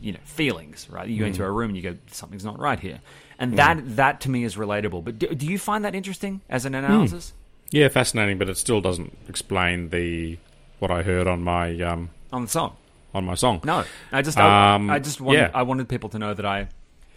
you 0.00 0.12
know 0.12 0.20
feelings 0.24 0.88
right? 0.90 1.08
You 1.08 1.20
go 1.20 1.26
into 1.26 1.44
a 1.44 1.50
room 1.50 1.70
and 1.70 1.76
you 1.76 1.82
go 1.82 1.96
something's 2.10 2.44
not 2.44 2.58
right 2.58 2.78
here. 2.78 3.00
And 3.38 3.56
that 3.58 3.96
that 3.96 4.20
to 4.22 4.30
me 4.30 4.44
is 4.44 4.56
relatable. 4.56 5.04
But 5.04 5.18
do, 5.18 5.28
do 5.28 5.46
you 5.46 5.58
find 5.58 5.84
that 5.84 5.94
interesting 5.94 6.40
as 6.48 6.64
an 6.64 6.74
analysis? 6.74 7.32
Yeah, 7.70 7.88
fascinating, 7.88 8.38
but 8.38 8.48
it 8.48 8.56
still 8.56 8.80
doesn't 8.80 9.16
explain 9.28 9.90
the 9.90 10.38
what 10.78 10.90
I 10.90 11.02
heard 11.02 11.26
on 11.26 11.42
my 11.42 11.78
um, 11.80 12.10
on 12.32 12.42
the 12.42 12.48
song? 12.48 12.76
on 13.14 13.24
my 13.24 13.34
song. 13.34 13.60
no. 13.64 13.84
I 14.12 14.22
just 14.22 14.38
I, 14.38 14.74
Um, 14.74 14.90
I 14.90 14.98
just 14.98 15.20
wanted 15.20 15.38
yeah. 15.38 15.50
i 15.54 15.62
wanted 15.62 15.88
people 15.88 16.10
to 16.10 16.18
know 16.18 16.34
that 16.34 16.44
i 16.44 16.68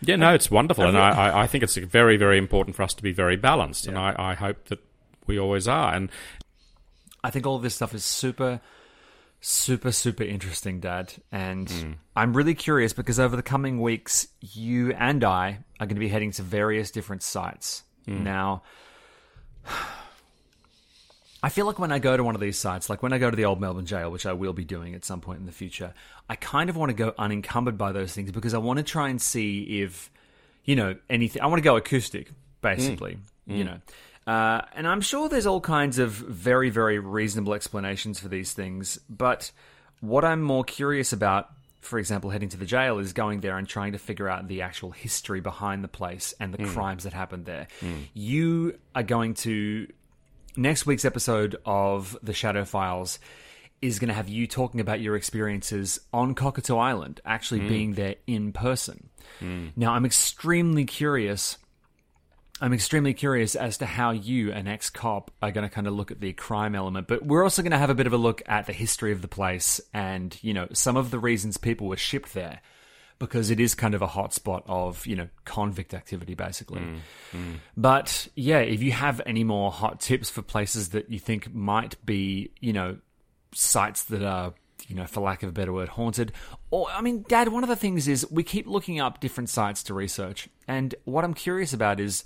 Yeah, 0.01 0.15
no, 0.15 0.33
it's 0.33 0.49
wonderful, 0.49 0.85
and 0.85 0.97
I, 0.97 1.43
I, 1.43 1.47
think 1.47 1.63
it's 1.63 1.75
very, 1.75 2.17
very 2.17 2.37
important 2.37 2.75
for 2.75 2.81
us 2.83 2.93
to 2.95 3.03
be 3.03 3.11
very 3.11 3.35
balanced, 3.35 3.87
and 3.87 3.97
I, 3.97 4.15
I 4.17 4.33
hope 4.33 4.65
that 4.69 4.79
we 5.27 5.37
always 5.37 5.67
are. 5.67 5.93
And 5.93 6.09
I 7.23 7.29
think 7.29 7.45
all 7.45 7.59
this 7.59 7.75
stuff 7.75 7.93
is 7.93 8.03
super, 8.03 8.61
super, 9.41 9.91
super 9.91 10.23
interesting, 10.23 10.79
Dad. 10.79 11.13
And 11.31 11.69
hmm. 11.69 11.91
I'm 12.15 12.33
really 12.33 12.53
curious 12.53 12.93
because 12.93 13.19
over 13.19 13.35
the 13.35 13.43
coming 13.43 13.81
weeks, 13.81 14.27
you 14.39 14.93
and 14.93 15.23
I 15.23 15.59
are 15.79 15.87
going 15.87 15.95
to 15.95 15.99
be 15.99 16.07
heading 16.07 16.31
to 16.33 16.43
various 16.43 16.91
different 16.91 17.23
sites. 17.23 17.83
Hmm. 18.05 18.23
Now, 18.23 18.63
I 21.43 21.49
feel 21.49 21.65
like 21.65 21.79
when 21.79 21.91
I 21.91 21.97
go 21.97 22.15
to 22.15 22.23
one 22.23 22.35
of 22.35 22.41
these 22.41 22.59
sites, 22.59 22.87
like 22.87 23.01
when 23.01 23.13
I 23.13 23.17
go 23.17 23.31
to 23.31 23.35
the 23.35 23.45
old 23.45 23.59
Melbourne 23.59 23.87
jail, 23.87 24.11
which 24.11 24.27
I 24.27 24.33
will 24.33 24.53
be 24.53 24.63
doing 24.63 24.93
at 24.93 25.03
some 25.03 25.21
point 25.21 25.39
in 25.39 25.47
the 25.47 25.51
future, 25.51 25.95
I 26.29 26.35
kind 26.35 26.69
of 26.69 26.77
want 26.77 26.91
to 26.91 26.93
go 26.93 27.15
unencumbered 27.17 27.79
by 27.79 27.91
those 27.91 28.13
things 28.13 28.31
because 28.31 28.53
I 28.53 28.59
want 28.59 28.77
to 28.77 28.83
try 28.83 29.09
and 29.09 29.19
see 29.19 29.81
if, 29.81 30.11
you 30.65 30.75
know, 30.75 30.95
anything. 31.09 31.41
I 31.41 31.47
want 31.47 31.57
to 31.57 31.63
go 31.63 31.75
acoustic, 31.77 32.31
basically, 32.61 33.17
hmm. 33.47 33.55
you 33.55 33.63
know. 33.63 33.79
Uh, 34.27 34.61
and 34.75 34.87
I'm 34.87 35.01
sure 35.01 35.29
there's 35.29 35.45
all 35.45 35.61
kinds 35.61 35.97
of 35.99 36.11
very, 36.11 36.69
very 36.69 36.99
reasonable 36.99 37.53
explanations 37.53 38.19
for 38.19 38.27
these 38.27 38.53
things. 38.53 38.99
But 39.09 39.51
what 39.99 40.23
I'm 40.23 40.41
more 40.41 40.63
curious 40.63 41.11
about, 41.11 41.49
for 41.81 41.97
example, 41.97 42.29
heading 42.29 42.49
to 42.49 42.57
the 42.57 42.65
jail, 42.65 42.99
is 42.99 43.13
going 43.13 43.41
there 43.41 43.57
and 43.57 43.67
trying 43.67 43.93
to 43.93 43.97
figure 43.97 44.29
out 44.29 44.47
the 44.47 44.61
actual 44.61 44.91
history 44.91 45.41
behind 45.41 45.83
the 45.83 45.87
place 45.87 46.33
and 46.39 46.53
the 46.53 46.63
hmm. 46.63 46.69
crimes 46.69 47.03
that 47.03 47.13
happened 47.13 47.45
there. 47.45 47.67
Hmm. 47.79 47.93
You 48.13 48.77
are 48.93 49.03
going 49.03 49.33
to 49.35 49.87
next 50.55 50.85
week's 50.85 51.05
episode 51.05 51.55
of 51.65 52.17
the 52.21 52.33
Shadow 52.33 52.65
Files 52.65 53.19
is 53.81 53.97
going 53.97 54.09
to 54.09 54.13
have 54.13 54.29
you 54.29 54.45
talking 54.45 54.79
about 54.79 54.99
your 54.99 55.15
experiences 55.15 55.99
on 56.13 56.35
Cockatoo 56.35 56.77
Island, 56.77 57.19
actually 57.25 57.61
hmm. 57.61 57.67
being 57.67 57.93
there 57.93 58.15
in 58.27 58.53
person. 58.53 59.09
Now, 59.75 59.93
I'm 59.93 60.05
extremely 60.05 60.85
curious. 60.85 61.57
I'm 62.61 62.73
extremely 62.73 63.15
curious 63.15 63.55
as 63.55 63.79
to 63.79 63.87
how 63.87 64.11
you, 64.11 64.51
an 64.51 64.67
ex 64.67 64.91
cop, 64.91 65.31
are 65.41 65.51
going 65.51 65.67
to 65.67 65.73
kind 65.73 65.87
of 65.87 65.93
look 65.93 66.11
at 66.11 66.21
the 66.21 66.31
crime 66.33 66.75
element, 66.75 67.07
but 67.07 67.25
we're 67.25 67.43
also 67.43 67.63
going 67.63 67.71
to 67.71 67.77
have 67.79 67.89
a 67.89 67.95
bit 67.95 68.05
of 68.05 68.13
a 68.13 68.17
look 68.17 68.43
at 68.45 68.67
the 68.67 68.73
history 68.73 69.11
of 69.11 69.23
the 69.23 69.27
place 69.27 69.81
and, 69.95 70.37
you 70.43 70.53
know, 70.53 70.67
some 70.71 70.95
of 70.95 71.09
the 71.09 71.17
reasons 71.17 71.57
people 71.57 71.87
were 71.87 71.97
shipped 71.97 72.35
there 72.35 72.61
because 73.17 73.49
it 73.49 73.59
is 73.59 73.73
kind 73.73 73.95
of 73.95 74.03
a 74.03 74.07
hotspot 74.07 74.61
of, 74.67 75.07
you 75.07 75.15
know, 75.15 75.27
convict 75.43 75.95
activity, 75.95 76.35
basically. 76.35 76.81
Mm, 76.81 76.99
mm. 77.33 77.55
But 77.75 78.27
yeah, 78.35 78.59
if 78.59 78.83
you 78.83 78.91
have 78.91 79.21
any 79.25 79.43
more 79.43 79.71
hot 79.71 79.99
tips 79.99 80.29
for 80.29 80.43
places 80.43 80.89
that 80.89 81.09
you 81.09 81.17
think 81.17 81.53
might 81.53 82.03
be, 82.05 82.51
you 82.59 82.73
know, 82.73 82.97
sites 83.53 84.03
that 84.05 84.21
are, 84.21 84.53
you 84.87 84.95
know, 84.95 85.07
for 85.07 85.21
lack 85.21 85.41
of 85.41 85.49
a 85.49 85.51
better 85.51 85.73
word, 85.73 85.89
haunted. 85.89 86.31
Or, 86.69 86.89
I 86.91 87.01
mean, 87.01 87.25
Dad, 87.27 87.47
one 87.47 87.63
of 87.63 87.69
the 87.69 87.75
things 87.75 88.07
is 88.07 88.29
we 88.29 88.43
keep 88.43 88.67
looking 88.67 88.99
up 88.99 89.19
different 89.19 89.49
sites 89.49 89.81
to 89.83 89.95
research. 89.95 90.47
And 90.67 90.93
what 91.05 91.23
I'm 91.23 91.33
curious 91.33 91.73
about 91.73 91.99
is 91.99 92.23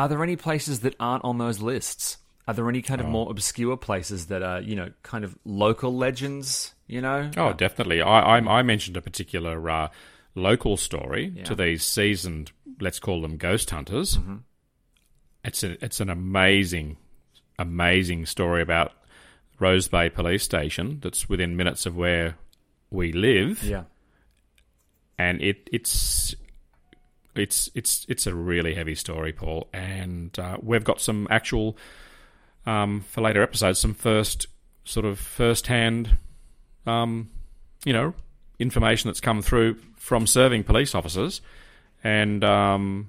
are 0.00 0.08
there 0.08 0.22
any 0.22 0.36
places 0.36 0.80
that 0.80 0.94
aren't 0.98 1.24
on 1.24 1.38
those 1.38 1.60
lists? 1.60 2.16
Are 2.48 2.54
there 2.54 2.68
any 2.68 2.82
kind 2.82 3.00
of 3.00 3.06
more 3.06 3.30
obscure 3.30 3.76
places 3.76 4.26
that 4.26 4.42
are, 4.42 4.60
you 4.60 4.74
know, 4.74 4.90
kind 5.02 5.24
of 5.24 5.36
local 5.44 5.94
legends, 5.94 6.74
you 6.86 7.00
know? 7.00 7.30
oh, 7.36 7.52
definitely, 7.52 8.00
I, 8.02 8.38
I, 8.38 8.58
I 8.58 8.62
mentioned 8.62 8.96
a 8.96 9.02
particular 9.02 9.68
uh, 9.70 9.88
local 10.34 10.76
story 10.76 11.32
Yeah. 11.36 11.44
to 11.44 11.54
these 11.54 11.84
seasoned, 11.84 12.50
let's 12.80 12.98
call 12.98 13.22
them 13.22 13.36
ghost 13.36 13.70
hunters. 13.70 14.16
Mm-hmm. 14.16 14.36
It's 15.44 15.62
a, 15.62 15.84
it's 15.84 16.00
an 16.00 16.10
amazing, 16.10 16.96
amazing 17.58 18.26
story 18.26 18.62
about 18.62 18.92
Rose 19.60 19.86
Bay 19.88 20.08
Police 20.10 20.42
Station 20.42 20.98
that's 21.02 21.28
within 21.28 21.56
minutes 21.56 21.86
of 21.86 21.96
where 21.96 22.36
we 22.90 23.12
live. 23.12 23.62
Yeah. 23.62 23.84
and 25.18 25.40
it 25.42 25.68
it's 25.72 26.34
it's 27.34 27.70
it's 27.74 28.06
it's 28.08 28.26
a 28.26 28.34
really 28.34 28.74
heavy 28.74 28.94
story, 28.94 29.32
Paul. 29.32 29.68
And 29.72 30.36
uh, 30.38 30.58
we've 30.62 30.84
got 30.84 31.00
some 31.00 31.26
actual 31.30 31.76
um, 32.66 33.02
for 33.08 33.20
later 33.20 33.42
episodes, 33.42 33.78
some 33.78 33.94
first 33.94 34.46
sort 34.84 35.06
of 35.06 35.18
first 35.18 35.66
hand, 35.68 36.16
um, 36.86 37.30
you 37.84 37.92
know, 37.92 38.14
information 38.58 39.08
that's 39.08 39.20
come 39.20 39.42
through 39.42 39.76
from 39.96 40.26
serving 40.26 40.64
police 40.64 40.94
officers, 40.94 41.40
and 42.02 42.42
um, 42.44 43.08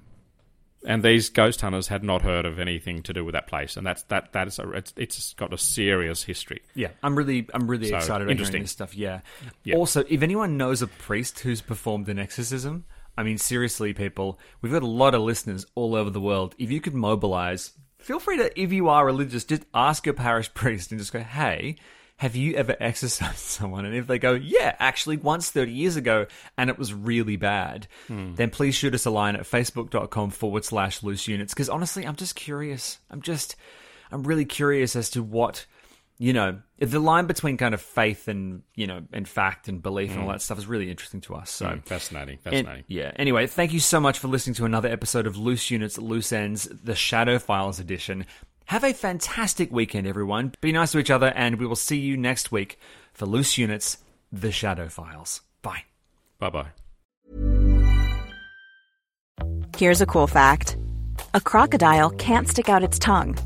and 0.86 1.02
these 1.02 1.28
ghost 1.30 1.60
hunters 1.60 1.88
had 1.88 2.02
not 2.02 2.22
heard 2.22 2.44
of 2.44 2.58
anything 2.58 3.02
to 3.02 3.12
do 3.12 3.24
with 3.24 3.34
that 3.34 3.46
place, 3.46 3.76
and 3.76 3.86
that's 3.86 4.02
that 4.04 4.32
that 4.32 4.48
is 4.48 4.58
a, 4.58 4.70
it's, 4.70 4.92
it's 4.96 5.34
got 5.34 5.52
a 5.52 5.58
serious 5.58 6.22
history. 6.24 6.62
Yeah, 6.74 6.88
I'm 7.02 7.16
really, 7.16 7.46
I'm 7.54 7.68
really 7.68 7.88
So, 7.88 7.96
excited 7.96 8.22
about 8.22 8.30
interesting. 8.30 8.54
hearing 8.54 8.64
this 8.64 8.72
stuff. 8.72 8.94
Yeah. 8.94 9.20
Yeah. 9.64 9.76
Also, 9.76 10.04
if 10.08 10.22
anyone 10.22 10.56
knows 10.56 10.82
a 10.82 10.86
priest 10.86 11.40
who's 11.40 11.60
performed 11.60 12.08
an 12.08 12.18
exorcism, 12.18 12.84
I 13.16 13.22
mean, 13.22 13.38
seriously, 13.38 13.92
people, 13.92 14.38
we've 14.60 14.72
got 14.72 14.82
a 14.82 14.86
lot 14.86 15.14
of 15.14 15.22
listeners 15.22 15.66
all 15.74 15.94
over 15.94 16.10
the 16.10 16.20
world. 16.20 16.54
If 16.58 16.70
you 16.70 16.80
could 16.80 16.94
mobilize, 16.94 17.72
feel 17.98 18.18
free 18.18 18.38
to, 18.38 18.60
if 18.60 18.72
you 18.72 18.88
are 18.88 19.04
religious, 19.04 19.44
just 19.44 19.64
ask 19.74 20.06
your 20.06 20.14
parish 20.14 20.52
priest 20.54 20.90
and 20.90 21.00
just 21.00 21.12
go, 21.12 21.20
"Hey, 21.20 21.76
have 22.16 22.36
you 22.36 22.54
ever 22.54 22.74
exorcised 22.80 23.38
someone?" 23.38 23.84
And 23.84 23.94
if 23.94 24.06
they 24.06 24.18
go, 24.18 24.32
"Yeah, 24.32 24.74
actually, 24.78 25.18
once 25.18 25.50
thirty 25.50 25.72
years 25.72 25.96
ago, 25.96 26.26
and 26.56 26.70
it 26.70 26.78
was 26.78 26.94
really 26.94 27.36
bad," 27.36 27.86
hmm. 28.06 28.34
then 28.34 28.50
please 28.50 28.74
shoot 28.74 28.94
us 28.94 29.06
a 29.06 29.10
line 29.10 29.36
at 29.36 29.42
facebook.com 29.42 30.30
forward 30.30 30.64
slash 30.64 31.02
loose 31.02 31.28
units. 31.28 31.52
Because 31.52 31.68
honestly, 31.68 32.06
I'm 32.06 32.16
just 32.16 32.34
curious. 32.34 32.98
I'm 33.10 33.20
just, 33.20 33.56
I'm 34.10 34.22
really 34.22 34.46
curious 34.46 34.96
as 34.96 35.10
to 35.10 35.22
what 35.22 35.66
you 36.18 36.32
know, 36.32 36.60
the 36.78 36.98
line 37.00 37.26
between 37.26 37.56
kind 37.56 37.74
of 37.74 37.80
faith 37.80 38.28
and 38.28 38.62
you 38.76 38.86
know 38.86 39.00
and 39.12 39.26
fact 39.28 39.68
and 39.68 39.82
belief 39.82 40.12
and 40.12 40.20
all 40.22 40.28
that 40.28 40.42
stuff 40.42 40.58
is 40.58 40.66
really 40.66 40.90
interesting 40.90 41.20
to 41.22 41.34
us. 41.34 41.50
So. 41.50 41.66
Mm, 41.66 41.84
fascinating, 41.84 42.38
And- 42.44 42.54
fascinating. 42.54 42.84
yeah. 42.88 43.12
Anyway, 43.16 43.46
thank 43.46 43.72
you 43.72 43.80
so 43.80 43.98
much 44.00 44.18
for 44.18 44.28
listening 44.28 44.54
to 44.54 44.64
another 44.64 44.88
episode 44.88 45.26
of 45.26 45.36
Loose 45.36 45.70
Units, 45.70 45.98
Loose 45.98 46.32
Ends, 46.32 46.64
the 46.64 46.94
Shadow 46.94 47.38
Files 47.38 47.80
edition. 47.80 48.24
Have 48.66 48.84
a 48.84 48.92
fantastic 48.92 49.72
weekend, 49.72 50.06
everyone. 50.06 50.54
Be 50.60 50.70
nice 50.72 50.92
to 50.92 50.98
each 50.98 51.10
other, 51.10 51.32
and 51.34 51.56
we 51.58 51.66
will 51.66 51.76
see 51.76 51.98
you 51.98 52.16
next 52.16 52.52
week 52.52 52.78
for 53.12 53.26
Loose 53.26 53.58
Units, 53.58 53.98
the 54.30 54.52
Shadow 54.52 54.88
Files. 54.88 55.40
Bye. 55.62 55.82
Bye 56.38 56.50
bye. 56.50 56.68
Here's 59.76 60.00
a 60.00 60.06
cool 60.06 60.26
fact 60.26 60.76
a 61.34 61.40
crocodile 61.40 62.10
can't 62.10 62.48
stick 62.48 62.68
out 62.68 62.82
its 62.82 62.98
tongue. 62.98 63.36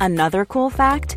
Another 0.00 0.44
cool 0.44 0.70
fact 0.70 1.16